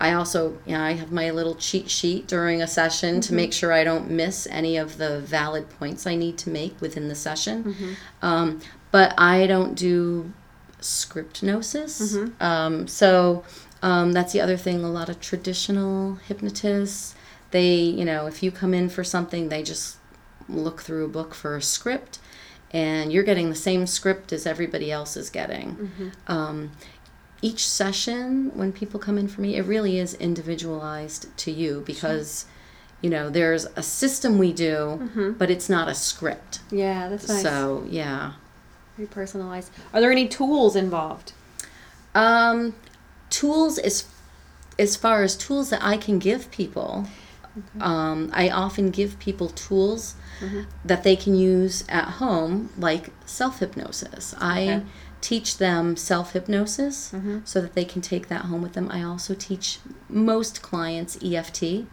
I 0.01 0.11
also, 0.11 0.57
you 0.65 0.73
know, 0.73 0.81
I 0.81 0.91
have 0.91 1.13
my 1.13 1.31
little 1.31 1.55
cheat 1.55 1.89
sheet 1.89 2.27
during 2.27 2.61
a 2.61 2.67
session 2.67 3.21
to 3.21 3.33
make 3.33 3.53
sure 3.53 3.71
I 3.71 3.85
don't 3.85 4.09
miss 4.11 4.45
any 4.51 4.75
of 4.75 4.97
the 4.97 5.21
valid 5.21 5.69
points 5.69 6.05
I 6.05 6.15
need 6.15 6.37
to 6.39 6.49
make 6.49 6.81
within 6.81 7.07
the 7.07 7.15
session. 7.15 7.95
Um, 8.21 8.59
but 8.95 9.13
I 9.17 9.45
don't 9.45 9.75
do 9.75 10.31
scriptnosis. 10.79 11.91
Um, 12.41 12.87
so 12.87 13.43
um, 13.81 14.13
that's 14.13 14.31
the 14.31 14.39
other 14.39 14.55
thing. 14.55 14.83
A 14.85 14.89
lot 14.89 15.09
of 15.09 15.19
traditional 15.19 16.15
hypnotists, 16.27 17.13
they, 17.51 17.73
you 17.75 18.05
know, 18.05 18.25
if 18.27 18.41
you 18.43 18.51
come 18.51 18.73
in 18.73 18.87
for 18.87 19.03
something, 19.03 19.49
they 19.49 19.63
just 19.63 19.97
look 20.47 20.81
through 20.81 21.03
a 21.03 21.09
book 21.09 21.33
for 21.35 21.57
a 21.57 21.61
script, 21.61 22.19
and 22.71 23.11
you're 23.11 23.23
getting 23.31 23.49
the 23.49 23.55
same 23.69 23.85
script 23.85 24.31
as 24.31 24.45
everybody 24.45 24.91
else 24.91 25.17
is 25.17 25.29
getting. 25.29 26.13
Um, 26.27 26.71
each 27.41 27.67
session, 27.67 28.51
when 28.53 28.71
people 28.71 28.97
come 28.99 29.17
in 29.17 29.27
for 29.27 29.41
me, 29.41 29.57
it 29.57 29.65
really 29.65 29.99
is 29.99 30.13
individualized 30.13 31.35
to 31.39 31.51
you 31.51 31.83
because, 31.85 32.45
you 33.01 33.09
know, 33.09 33.29
there's 33.29 33.65
a 33.75 33.83
system 33.83 34.37
we 34.37 34.53
do, 34.53 35.35
but 35.37 35.51
it's 35.51 35.69
not 35.69 35.89
a 35.89 35.93
script. 35.95 36.59
Yeah, 36.71 37.09
that's 37.09 37.27
nice. 37.27 37.41
So, 37.43 37.83
yeah. 37.89 38.33
Very 38.97 39.07
personalized. 39.07 39.71
Are 39.93 39.99
there 40.01 40.11
any 40.11 40.27
tools 40.27 40.75
involved? 40.75 41.33
Um, 42.13 42.75
tools 43.29 43.77
as 43.77 44.05
as 44.77 44.95
far 44.95 45.23
as 45.23 45.35
tools 45.37 45.69
that 45.69 45.81
I 45.83 45.95
can 45.97 46.19
give 46.19 46.51
people, 46.51 47.05
um, 47.79 48.29
I 48.33 48.49
often 48.49 48.91
give 48.91 49.17
people 49.19 49.47
tools 49.49 50.15
that 50.83 51.03
they 51.03 51.15
can 51.15 51.33
use 51.35 51.85
at 51.87 52.05
home, 52.05 52.69
like 52.77 53.11
self 53.25 53.59
hypnosis. 53.59 54.35
I 54.37 54.61
Okay. 54.61 54.85
Teach 55.21 55.57
them 55.57 55.95
self 55.95 56.33
hypnosis 56.33 57.13
so 57.45 57.61
that 57.61 57.73
they 57.73 57.85
can 57.85 58.01
take 58.01 58.27
that 58.27 58.41
home 58.45 58.61
with 58.61 58.73
them. 58.73 58.89
I 58.91 59.01
also 59.03 59.33
teach 59.33 59.79
most 60.07 60.61
clients 60.61 61.17
EFT, 61.23 61.85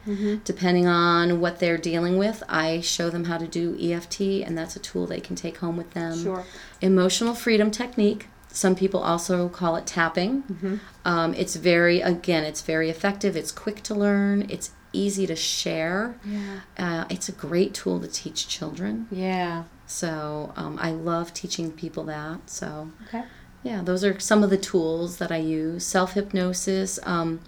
depending 0.45 0.87
on 0.87 1.41
what 1.41 1.59
they're 1.59 1.79
dealing 1.79 2.19
with. 2.19 2.43
I 2.49 2.81
show 2.81 3.09
them 3.11 3.25
how 3.25 3.39
to 3.39 3.47
do 3.49 3.77
EFT, 3.81 4.21
and 4.45 4.57
that's 4.59 4.77
a 4.77 4.81
tool 4.81 5.07
they 5.07 5.21
can 5.21 5.37
take 5.37 5.59
home 5.59 5.77
with 5.77 5.93
them 5.93 6.23
Sure. 6.23 6.45
emotional 6.81 7.35
freedom 7.35 7.71
technique. 7.71 8.29
Some 8.49 8.75
people 8.75 9.01
also 9.01 9.49
call 9.49 9.77
it 9.77 9.87
tapping. 9.87 10.81
Um, 11.07 11.33
it's 11.35 11.57
very, 11.57 12.03
again, 12.03 12.45
it's 12.45 12.61
very 12.61 12.91
effective. 12.91 13.35
It's 13.35 13.51
quick 13.51 13.83
to 13.85 13.95
learn. 13.95 14.45
It's 14.51 14.73
easy 14.93 15.27
to 15.27 15.35
share. 15.35 16.17
Yeah. 16.23 16.61
Uh, 16.79 17.05
it's 17.09 17.31
a 17.31 17.33
great 17.33 17.73
tool 17.73 17.99
to 18.01 18.07
teach 18.09 18.47
children. 18.49 19.07
Yeah. 19.11 19.63
So 19.93 20.53
um, 20.57 20.79
I 20.81 20.91
love 20.91 21.35
teaching 21.35 21.71
people 21.71 22.05
that. 22.05 22.49
So 22.51 22.91
Okay. 23.09 23.25
yeah, 23.63 23.83
those 23.83 24.03
are 24.05 24.19
some 24.19 24.43
of 24.43 24.51
the 24.51 24.57
tools 24.57 25.19
that 25.19 25.31
I 25.31 25.37
use. 25.37 25.85
Self 25.85 26.15
hypnosis 26.15 26.99
um, 27.05 27.41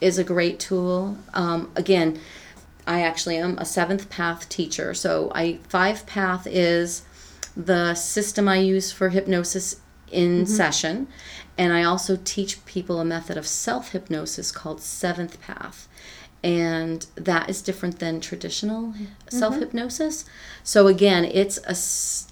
is 0.00 0.18
a 0.18 0.24
great 0.24 0.58
tool. 0.58 1.18
Um, 1.34 1.70
again, 1.76 2.18
I 2.86 3.02
actually 3.02 3.36
am 3.36 3.58
a 3.58 3.64
seventh 3.64 4.08
path 4.08 4.48
teacher. 4.48 4.94
So 4.94 5.30
I 5.34 5.58
five 5.68 6.06
path 6.06 6.46
is 6.46 7.02
the 7.56 7.94
system 7.94 8.48
I 8.48 8.58
use 8.58 8.92
for 8.92 9.10
hypnosis 9.10 9.80
in 10.10 10.46
session, 10.46 11.08
and 11.58 11.72
I 11.72 11.82
also 11.82 12.16
teach 12.22 12.64
people 12.64 13.00
a 13.00 13.04
method 13.04 13.36
of 13.36 13.46
self 13.46 13.92
hypnosis 13.92 14.52
called 14.52 14.80
seventh 14.80 15.40
path. 15.40 15.88
And 16.44 17.06
that 17.16 17.50
is 17.50 17.60
different 17.62 17.98
than 17.98 18.20
traditional 18.20 18.94
self 19.28 19.56
hypnosis. 19.56 20.24
So, 20.62 20.86
again, 20.86 21.24
it's 21.24 21.58
a 21.66 21.74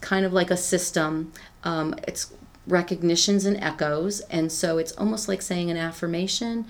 kind 0.04 0.24
of 0.24 0.32
like 0.32 0.50
a 0.50 0.56
system. 0.56 1.32
Um, 1.64 1.94
it's 2.06 2.32
recognitions 2.66 3.44
and 3.44 3.56
echoes. 3.62 4.20
And 4.30 4.50
so 4.50 4.78
it's 4.78 4.92
almost 4.92 5.28
like 5.28 5.42
saying 5.42 5.70
an 5.70 5.76
affirmation. 5.76 6.66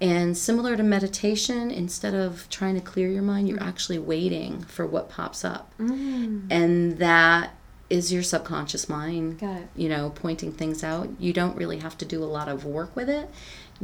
And 0.00 0.36
similar 0.36 0.76
to 0.76 0.82
meditation, 0.82 1.70
instead 1.70 2.14
of 2.14 2.48
trying 2.50 2.74
to 2.74 2.80
clear 2.80 3.08
your 3.08 3.22
mind, 3.22 3.48
you're 3.48 3.62
actually 3.62 3.98
waiting 3.98 4.62
for 4.64 4.86
what 4.86 5.08
pops 5.08 5.44
up. 5.44 5.72
And 5.78 6.98
that 6.98 7.54
is 7.90 8.12
your 8.12 8.22
subconscious 8.22 8.88
mind, 8.88 9.38
Got 9.38 9.56
it. 9.62 9.68
you 9.76 9.88
know, 9.88 10.10
pointing 10.14 10.52
things 10.52 10.82
out. 10.82 11.08
You 11.18 11.32
don't 11.32 11.56
really 11.56 11.78
have 11.78 11.96
to 11.98 12.04
do 12.04 12.22
a 12.22 12.26
lot 12.26 12.48
of 12.48 12.64
work 12.64 12.94
with 12.96 13.08
it. 13.08 13.30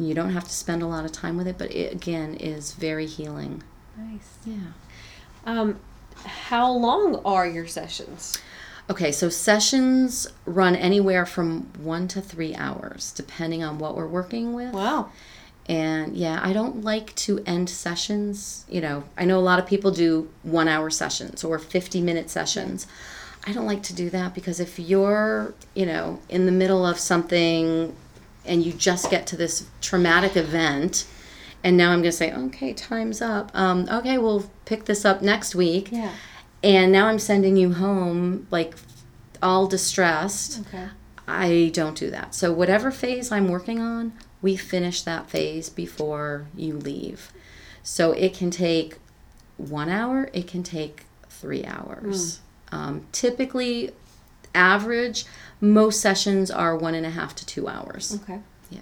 You 0.00 0.14
don't 0.14 0.30
have 0.30 0.44
to 0.44 0.54
spend 0.54 0.82
a 0.82 0.86
lot 0.86 1.04
of 1.04 1.12
time 1.12 1.36
with 1.36 1.46
it, 1.46 1.58
but 1.58 1.70
it 1.70 1.92
again 1.92 2.34
is 2.34 2.72
very 2.72 3.06
healing. 3.06 3.62
Nice. 3.96 4.38
Yeah. 4.46 4.72
Um, 5.44 5.78
how 6.24 6.70
long 6.70 7.16
are 7.24 7.46
your 7.46 7.66
sessions? 7.66 8.40
Okay, 8.88 9.12
so 9.12 9.28
sessions 9.28 10.26
run 10.46 10.74
anywhere 10.74 11.24
from 11.24 11.70
one 11.78 12.08
to 12.08 12.20
three 12.20 12.54
hours, 12.54 13.12
depending 13.12 13.62
on 13.62 13.78
what 13.78 13.96
we're 13.96 14.08
working 14.08 14.52
with. 14.52 14.72
Wow. 14.72 15.10
And 15.66 16.16
yeah, 16.16 16.40
I 16.42 16.52
don't 16.52 16.82
like 16.82 17.14
to 17.16 17.40
end 17.46 17.70
sessions. 17.70 18.64
You 18.68 18.80
know, 18.80 19.04
I 19.16 19.24
know 19.24 19.38
a 19.38 19.40
lot 19.40 19.60
of 19.60 19.66
people 19.66 19.92
do 19.92 20.28
one 20.42 20.66
hour 20.66 20.90
sessions 20.90 21.44
or 21.44 21.58
50 21.58 22.00
minute 22.00 22.30
sessions. 22.30 22.88
I 23.46 23.52
don't 23.52 23.66
like 23.66 23.82
to 23.84 23.94
do 23.94 24.10
that 24.10 24.34
because 24.34 24.58
if 24.58 24.78
you're, 24.78 25.54
you 25.74 25.86
know, 25.86 26.18
in 26.28 26.46
the 26.46 26.52
middle 26.52 26.84
of 26.84 26.98
something 26.98 27.94
and 28.44 28.64
you 28.64 28.72
just 28.72 29.10
get 29.10 29.26
to 29.28 29.36
this 29.36 29.66
traumatic 29.80 30.36
event, 30.36 31.06
and 31.62 31.76
now 31.76 31.92
I'm 31.92 32.00
going 32.00 32.10
to 32.10 32.16
say, 32.16 32.32
okay, 32.32 32.72
time's 32.72 33.20
up. 33.20 33.50
Um, 33.54 33.86
okay, 33.90 34.18
we'll 34.18 34.50
pick 34.64 34.86
this 34.86 35.04
up 35.04 35.22
next 35.22 35.54
week. 35.54 35.90
Yeah. 35.92 36.12
And 36.62 36.92
now 36.92 37.06
I'm 37.06 37.18
sending 37.18 37.56
you 37.56 37.74
home 37.74 38.46
like 38.50 38.74
all 39.42 39.66
distressed. 39.66 40.60
Okay. 40.66 40.88
I 41.26 41.70
don't 41.72 41.96
do 41.96 42.10
that. 42.10 42.34
So 42.34 42.52
whatever 42.52 42.90
phase 42.90 43.30
I'm 43.30 43.48
working 43.48 43.78
on, 43.78 44.12
we 44.42 44.56
finish 44.56 45.02
that 45.02 45.30
phase 45.30 45.68
before 45.68 46.46
you 46.56 46.74
leave. 46.74 47.32
So 47.82 48.12
it 48.12 48.34
can 48.34 48.50
take 48.50 48.96
one 49.56 49.88
hour, 49.88 50.30
it 50.32 50.46
can 50.46 50.62
take 50.62 51.04
three 51.28 51.64
hours. 51.64 52.40
Um, 52.72 53.06
typically, 53.12 53.92
average, 54.54 55.24
most 55.60 56.00
sessions 56.00 56.50
are 56.50 56.76
one 56.76 56.94
and 56.94 57.06
a 57.06 57.10
half 57.10 57.34
to 57.36 57.46
two 57.46 57.68
hours. 57.68 58.18
Okay. 58.22 58.40
Yeah. 58.70 58.80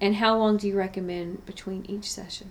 And 0.00 0.16
how 0.16 0.36
long 0.38 0.56
do 0.56 0.66
you 0.68 0.76
recommend 0.76 1.44
between 1.46 1.84
each 1.88 2.10
session? 2.10 2.50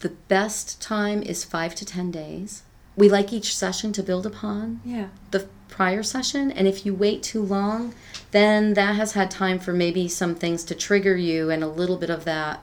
The 0.00 0.10
best 0.28 0.80
time 0.80 1.22
is 1.22 1.44
five 1.44 1.74
to 1.76 1.84
ten 1.84 2.10
days. 2.10 2.62
We 2.96 3.08
like 3.08 3.32
each 3.32 3.56
session 3.56 3.92
to 3.92 4.02
build 4.02 4.26
upon 4.26 4.80
Yeah. 4.84 5.08
the 5.30 5.46
prior 5.68 6.02
session 6.02 6.50
and 6.50 6.66
if 6.66 6.84
you 6.84 6.92
wait 6.92 7.22
too 7.22 7.40
long 7.40 7.94
then 8.32 8.74
that 8.74 8.96
has 8.96 9.12
had 9.12 9.30
time 9.30 9.56
for 9.58 9.72
maybe 9.72 10.08
some 10.08 10.34
things 10.34 10.64
to 10.64 10.74
trigger 10.74 11.16
you 11.16 11.48
and 11.48 11.62
a 11.62 11.68
little 11.68 11.96
bit 11.96 12.10
of 12.10 12.24
that 12.24 12.60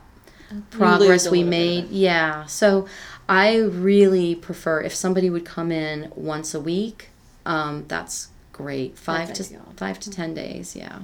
lose 0.51 0.62
progress 0.69 1.30
we 1.30 1.38
little 1.39 1.51
bit 1.51 1.58
of 1.80 1.86
made 1.86 1.89
yeah 1.89 2.45
so 2.45 2.86
i 3.30 3.56
really 3.56 4.36
prefer 4.36 4.82
if 4.82 4.93
somebody 4.93 5.30
would 5.30 5.45
come 5.45 5.71
in 5.71 6.12
once 6.17 6.53
a 6.53 6.60
week 6.60 7.10
um, 7.45 7.86
that's 7.88 8.27
great. 8.58 8.98
Five 8.98 9.34
to 9.34 9.43
five 9.76 10.00
to 10.02 10.10
ten 10.10 10.34
days. 10.34 10.76
Yeah. 10.76 11.00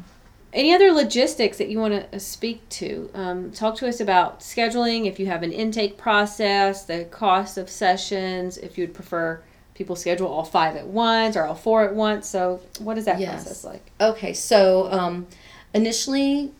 Any 0.52 0.74
other 0.74 0.92
logistics 0.92 1.58
that 1.58 1.70
you 1.70 1.80
want 1.80 2.12
to 2.12 2.20
speak 2.20 2.68
to? 2.70 3.10
Um, 3.16 3.52
talk 3.52 3.76
to 3.78 3.88
us 3.88 4.00
about 4.00 4.42
scheduling, 4.42 5.08
if 5.08 5.20
you 5.20 5.26
have 5.26 5.42
an 5.42 5.52
intake 5.52 5.98
process, 5.98 6.86
the 6.86 7.06
cost 7.06 7.58
of 7.58 7.70
sessions, 7.70 8.58
if 8.58 8.78
you'd 8.78 8.94
prefer 8.94 9.42
people 9.74 9.96
schedule 9.96 10.28
all 10.28 10.44
five 10.44 10.76
at 10.76 10.86
once 10.86 11.36
or 11.36 11.46
all 11.46 11.56
four 11.56 11.84
at 11.84 11.96
once. 11.96 12.28
So, 12.28 12.62
what 12.80 12.98
is 12.98 13.06
that 13.06 13.20
Yes. 13.20 13.44
process 13.44 13.64
like? 13.64 13.92
Okay, 14.00 14.34
so 14.34 14.92
um, 14.92 15.26
initially, 15.74 16.52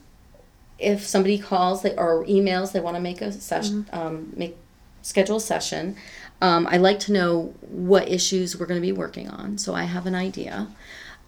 if 0.80 1.06
somebody 1.06 1.38
calls 1.38 1.84
they, 1.84 1.96
or 1.96 2.26
emails, 2.26 2.72
they 2.72 2.80
want 2.80 2.96
to 2.96 3.02
make 3.02 3.22
a 3.22 3.32
session, 3.32 3.88
um, 3.94 4.34
make 4.36 4.58
schedule 5.04 5.38
a 5.38 5.42
session. 5.42 5.96
Um, 6.44 6.68
I 6.70 6.76
like 6.78 7.00
to 7.02 7.14
know 7.14 7.54
what 7.62 8.10
issues 8.10 8.58
we're 8.58 8.66
going 8.66 8.82
to 8.82 8.86
be 8.86 8.92
working 8.92 9.30
on, 9.30 9.58
so 9.58 9.74
I 9.74 9.86
have 9.86 10.06
an 10.06 10.14
idea. 10.14 10.68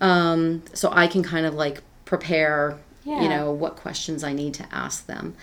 Um, 0.01 0.63
so 0.73 0.89
I 0.91 1.07
can 1.07 1.23
kind 1.23 1.45
of 1.45 1.53
like 1.53 1.81
prepare, 2.03 2.77
Yeah. 3.05 3.21
you 3.21 3.29
know, 3.29 3.49
what 3.51 3.77
questions 3.77 4.23
I 4.25 4.33
need 4.33 4.53
to 4.55 4.65
ask 4.73 5.05
them. 5.05 5.35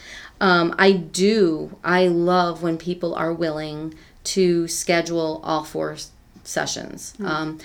Um, 0.42 0.74
I 0.78 0.92
do. 0.92 1.78
I 1.82 2.06
love 2.08 2.62
when 2.62 2.76
people 2.76 3.14
are 3.14 3.32
willing 3.32 3.94
to 4.24 4.68
schedule 4.68 5.40
all 5.42 5.64
four 5.64 5.96
sessions. 6.44 7.14
Um, 7.24 7.58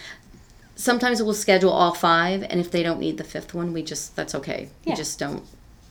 sometimes 0.78 1.22
we'll 1.22 1.34
schedule 1.34 1.72
all 1.72 1.94
five 1.94 2.42
and 2.44 2.60
if 2.62 2.72
they 2.72 2.84
don't 2.84 3.00
need 3.00 3.18
the 3.18 3.24
fifth 3.24 3.54
one 3.54 3.74
we 3.74 3.82
just 3.82 4.16
that's 4.16 4.36
okay 4.36 4.70
yeah. 4.84 4.92
we 4.92 4.96
just 4.96 5.18
don't 5.18 5.44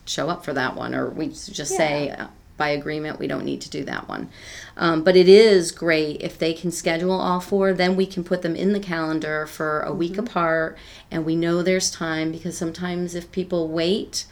show 0.05 0.29
up 0.29 0.45
for 0.45 0.53
that 0.53 0.77
one 0.77 0.95
or 0.95 1.11
we 1.11 1.27
just 1.27 1.77
say 1.77 2.09
uh, 2.11 2.29
by 2.57 2.69
agreement 2.69 3.19
we 3.19 3.27
don't 3.27 3.45
need 3.45 3.61
to 3.61 3.71
do 3.71 3.85
that 3.85 4.09
one. 4.09 4.29
Um, 4.77 5.03
but 5.03 5.17
it 5.17 5.29
is 5.29 5.73
great 5.73 6.23
if 6.23 6.39
they 6.39 6.53
can 6.53 6.71
schedule 6.71 7.13
all 7.13 7.41
four 7.41 7.73
then 7.73 7.97
we 7.97 8.07
can 8.07 8.25
put 8.25 8.43
them 8.43 8.57
in 8.57 8.73
the 8.73 8.81
calendar 8.81 9.47
for 9.47 9.81
a 9.81 9.93
week 9.93 10.19
apart 10.19 10.77
and 11.11 11.25
we 11.25 11.37
know 11.37 11.63
there's 11.63 11.91
time 11.91 12.33
because 12.33 12.57
sometimes 12.57 13.15
if 13.15 13.31
people 13.33 13.69
wait 13.69 14.27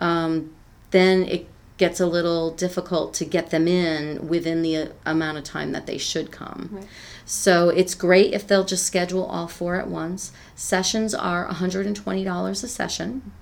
um, 0.00 0.52
then 0.90 1.24
it 1.24 1.46
gets 1.80 1.98
a 1.98 2.06
little 2.06 2.50
difficult 2.50 3.14
to 3.14 3.24
get 3.24 3.48
them 3.48 3.66
in 3.66 4.28
within 4.28 4.60
the 4.60 4.76
uh, 4.76 4.88
amount 5.06 5.38
of 5.38 5.44
time 5.44 5.72
that 5.72 5.86
they 5.86 5.96
should 5.96 6.30
come. 6.30 6.86
So 7.24 7.70
it's 7.70 7.94
great 7.94 8.34
if 8.34 8.46
they'll 8.46 8.64
just 8.64 8.84
schedule 8.84 9.24
all 9.24 9.48
four 9.48 9.76
at 9.76 9.88
once. 9.88 10.30
Sessions 10.56 11.14
are 11.14 11.48
$120 11.48 12.50
a 12.50 12.54
session. 12.68 13.32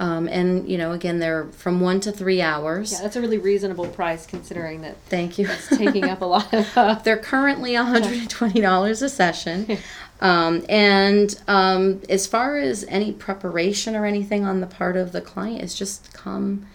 Um, 0.00 0.26
and, 0.26 0.68
you 0.68 0.76
know, 0.76 0.90
again, 0.90 1.20
they're 1.20 1.44
from 1.46 1.80
one 1.80 2.00
to 2.00 2.10
three 2.10 2.42
hours. 2.42 2.90
Yeah, 2.90 3.02
that's 3.02 3.14
a 3.14 3.20
really 3.20 3.38
reasonable 3.38 3.86
price 3.86 4.26
considering 4.26 4.80
that 4.80 4.96
Thank 5.08 5.38
you. 5.38 5.46
it's 5.48 5.68
taking 5.68 6.04
up 6.04 6.20
a 6.20 6.24
lot 6.24 6.52
of. 6.52 6.76
Uh, 6.76 6.94
They're 7.04 7.18
currently 7.18 7.74
$120 7.74 9.02
a 9.02 9.08
session. 9.08 9.78
Um, 10.20 10.64
and 10.68 11.40
um, 11.46 12.00
as 12.08 12.26
far 12.26 12.56
as 12.56 12.84
any 12.88 13.12
preparation 13.12 13.94
or 13.94 14.04
anything 14.04 14.44
on 14.44 14.60
the 14.60 14.66
part 14.66 14.96
of 14.96 15.12
the 15.12 15.20
client, 15.20 15.62
is 15.62 15.74
just 15.74 16.12
come 16.12 16.66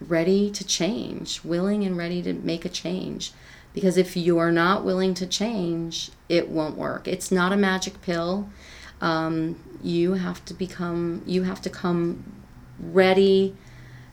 ready 0.00 0.50
to 0.50 0.64
change, 0.64 1.42
willing 1.44 1.84
and 1.84 1.96
ready 1.96 2.22
to 2.22 2.32
make 2.32 2.64
a 2.64 2.68
change. 2.68 3.32
Because 3.72 3.96
if 3.96 4.16
you 4.16 4.38
are 4.38 4.50
not 4.50 4.84
willing 4.84 5.14
to 5.14 5.26
change, 5.26 6.10
it 6.28 6.48
won't 6.48 6.76
work. 6.76 7.06
It's 7.06 7.30
not 7.30 7.52
a 7.52 7.56
magic 7.56 8.00
pill. 8.02 8.48
Um, 9.00 9.56
you 9.82 10.14
have 10.14 10.44
to 10.46 10.54
become, 10.54 11.22
you 11.26 11.44
have 11.44 11.60
to 11.62 11.70
come 11.70 12.24
ready 12.78 13.54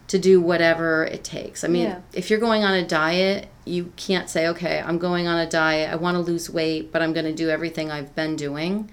to 0.07 0.19
do 0.19 0.39
whatever 0.39 1.03
it 1.05 1.23
takes. 1.23 1.63
I 1.63 1.67
mean, 1.67 1.83
Yeah. 1.83 1.99
if 2.13 2.29
you're 2.29 2.39
going 2.39 2.63
on 2.63 2.73
a 2.73 2.85
diet, 2.87 3.47
you 3.65 3.91
can't 3.97 4.29
say, 4.29 4.47
okay, 4.47 4.81
I'm 4.85 4.97
going 4.99 5.27
on 5.27 5.37
a 5.37 5.49
diet, 5.49 5.91
I 5.91 5.95
want 5.95 6.15
to 6.15 6.21
lose 6.21 6.49
weight, 6.49 6.91
but 6.93 7.01
I'm 7.01 7.11
going 7.11 7.25
to 7.25 7.33
do 7.33 7.49
everything 7.49 7.91
I've 7.91 8.15
been 8.15 8.35
doing. 8.37 8.89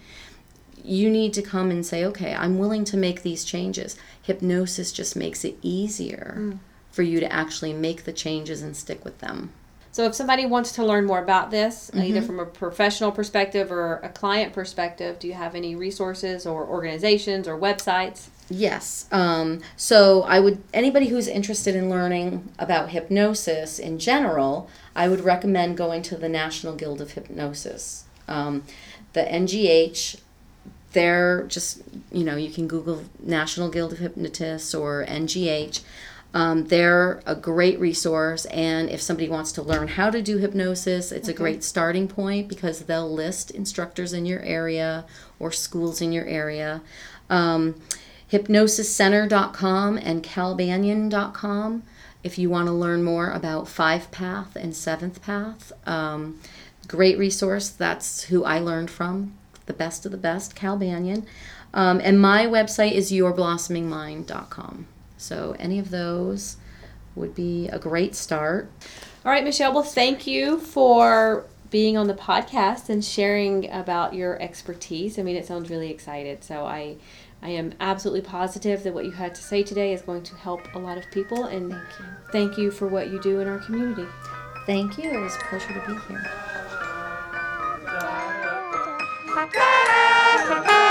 You 0.82 1.08
need 1.08 1.32
to 1.34 1.42
come 1.42 1.70
and 1.70 1.86
say, 1.86 2.04
okay, 2.06 2.34
I'm 2.34 2.58
willing 2.58 2.84
to 2.86 2.96
make 2.96 3.22
these 3.22 3.44
changes. 3.44 3.96
Hypnosis 4.22 4.90
just 4.92 5.14
makes 5.14 5.44
it 5.44 5.56
easier 5.62 6.58
for 6.94 7.02
you 7.02 7.18
to 7.20 7.32
actually 7.32 7.72
make 7.72 8.04
the 8.04 8.12
changes 8.12 8.62
and 8.62 8.76
stick 8.76 9.04
with 9.04 9.18
them. 9.18 9.50
So, 9.90 10.04
if 10.06 10.14
somebody 10.14 10.44
wants 10.46 10.72
to 10.72 10.84
learn 10.84 11.04
more 11.06 11.20
about 11.22 11.50
this, 11.50 11.90
uh, 11.90 11.96
Mm-hmm. 11.98 12.06
either 12.06 12.22
from 12.22 12.40
a 12.40 12.46
professional 12.46 13.12
perspective 13.12 13.70
or 13.70 13.96
a 14.02 14.08
client 14.08 14.52
perspective, 14.52 15.18
do 15.18 15.26
you 15.28 15.34
have 15.34 15.54
any 15.54 15.74
resources 15.76 16.46
or 16.46 16.64
organizations 16.66 17.46
or 17.46 17.56
websites? 17.58 18.26
Yes. 18.50 19.06
Um, 19.10 19.60
so 19.76 20.22
I 20.22 20.38
would 20.40 20.62
anybody 20.72 21.06
who's 21.08 21.26
interested 21.28 21.74
in 21.74 21.88
learning 21.90 22.52
about 22.58 22.90
hypnosis 22.90 23.78
in 23.78 23.98
general, 23.98 24.68
I 24.94 25.08
would 25.08 25.20
recommend 25.20 25.76
going 25.76 26.02
to 26.02 26.16
the 26.16 26.28
National 26.28 26.74
Guild 26.74 27.00
of 27.00 27.12
Hypnosis. 27.12 28.04
Um, 28.28 28.64
the 29.14 29.22
NGH, 29.22 30.20
they're 30.92 31.44
just 31.44 31.82
you 32.12 32.24
know 32.24 32.36
you 32.36 32.50
can 32.50 32.66
Google 32.68 33.04
National 33.20 33.68
Guild 33.70 33.92
of 33.92 33.98
Hypnotists 33.98 34.74
or 34.74 35.04
NGH. 35.08 35.80
Um, 36.34 36.64
they're 36.64 37.22
a 37.26 37.36
great 37.36 37.78
resource, 37.78 38.44
and 38.46 38.90
if 38.90 39.00
somebody 39.00 39.28
wants 39.28 39.52
to 39.52 39.62
learn 39.62 39.86
how 39.86 40.10
to 40.10 40.20
do 40.20 40.38
hypnosis, 40.38 41.12
it's 41.12 41.28
a 41.28 41.32
great 41.32 41.62
starting 41.62 42.08
point 42.08 42.48
because 42.48 42.80
they'll 42.80 43.10
list 43.10 43.52
instructors 43.52 44.12
in 44.12 44.26
your 44.26 44.40
area 44.40 45.04
or 45.38 45.52
schools 45.52 46.00
in 46.00 46.12
your 46.12 46.26
area. 46.26 46.82
Um, 47.30 47.80
hypnosiscenter.com 48.32 49.98
and 49.98 50.24
calbanyan.com 50.24 51.84
if 52.24 52.36
you 52.36 52.50
want 52.50 52.66
to 52.66 52.72
learn 52.72 53.04
more 53.04 53.30
about 53.30 53.68
five 53.68 54.10
path 54.10 54.56
and 54.56 54.74
seventh 54.74 55.22
path 55.22 55.72
um, 55.86 56.40
great 56.88 57.16
resource. 57.16 57.68
That's 57.68 58.24
who 58.24 58.42
i 58.44 58.58
learned 58.58 58.90
from 58.90 59.34
the 59.66 59.72
best 59.72 60.04
of 60.04 60.10
the 60.10 60.18
best 60.18 60.56
cal 60.56 60.76
banyan. 60.76 61.26
Um, 61.72 62.00
and 62.02 62.20
my 62.20 62.46
website 62.46 62.92
is 62.92 63.12
yourblossomingmind.com 63.12 64.86
so 65.24 65.56
any 65.58 65.78
of 65.78 65.90
those 65.90 66.56
would 67.14 67.34
be 67.34 67.68
a 67.68 67.78
great 67.78 68.14
start 68.14 68.70
All 69.24 69.32
right, 69.32 69.42
Michelle. 69.44 69.72
Well, 69.72 69.82
thank 69.82 70.26
you 70.26 70.58
for 70.58 71.46
being 71.70 71.96
on 71.96 72.06
the 72.08 72.14
podcast 72.14 72.88
and 72.90 73.02
sharing 73.04 73.70
about 73.70 74.12
your 74.14 74.40
expertise. 74.40 75.18
I 75.18 75.22
mean, 75.22 75.34
it 75.34 75.46
sounds 75.46 75.70
really 75.70 75.90
excited. 75.90 76.44
So 76.44 76.66
I, 76.66 76.96
I 77.42 77.48
am 77.48 77.72
absolutely 77.80 78.20
positive 78.20 78.82
that 78.84 78.92
what 78.94 79.04
you 79.06 79.12
had 79.12 79.34
to 79.34 79.42
say 79.42 79.62
today 79.62 79.92
is 79.94 80.02
going 80.02 80.22
to 80.24 80.34
help 80.36 80.60
a 80.74 80.78
lot 80.78 80.98
of 80.98 81.04
people. 81.10 81.44
And 81.46 81.72
thank 81.72 81.98
you, 81.98 82.06
thank 82.32 82.58
you 82.58 82.70
for 82.70 82.86
what 82.86 83.08
you 83.10 83.18
do 83.20 83.40
in 83.40 83.48
our 83.48 83.58
community. 83.58 84.06
thank 84.66 84.98
you 84.98 85.10
it 85.10 85.20
was 85.20 85.34
a 85.36 85.38
pleasure 85.48 85.72
to 85.72 85.80
be 85.86 85.94
here 86.06 86.24
Thank 89.34 90.68
you. 90.68 90.83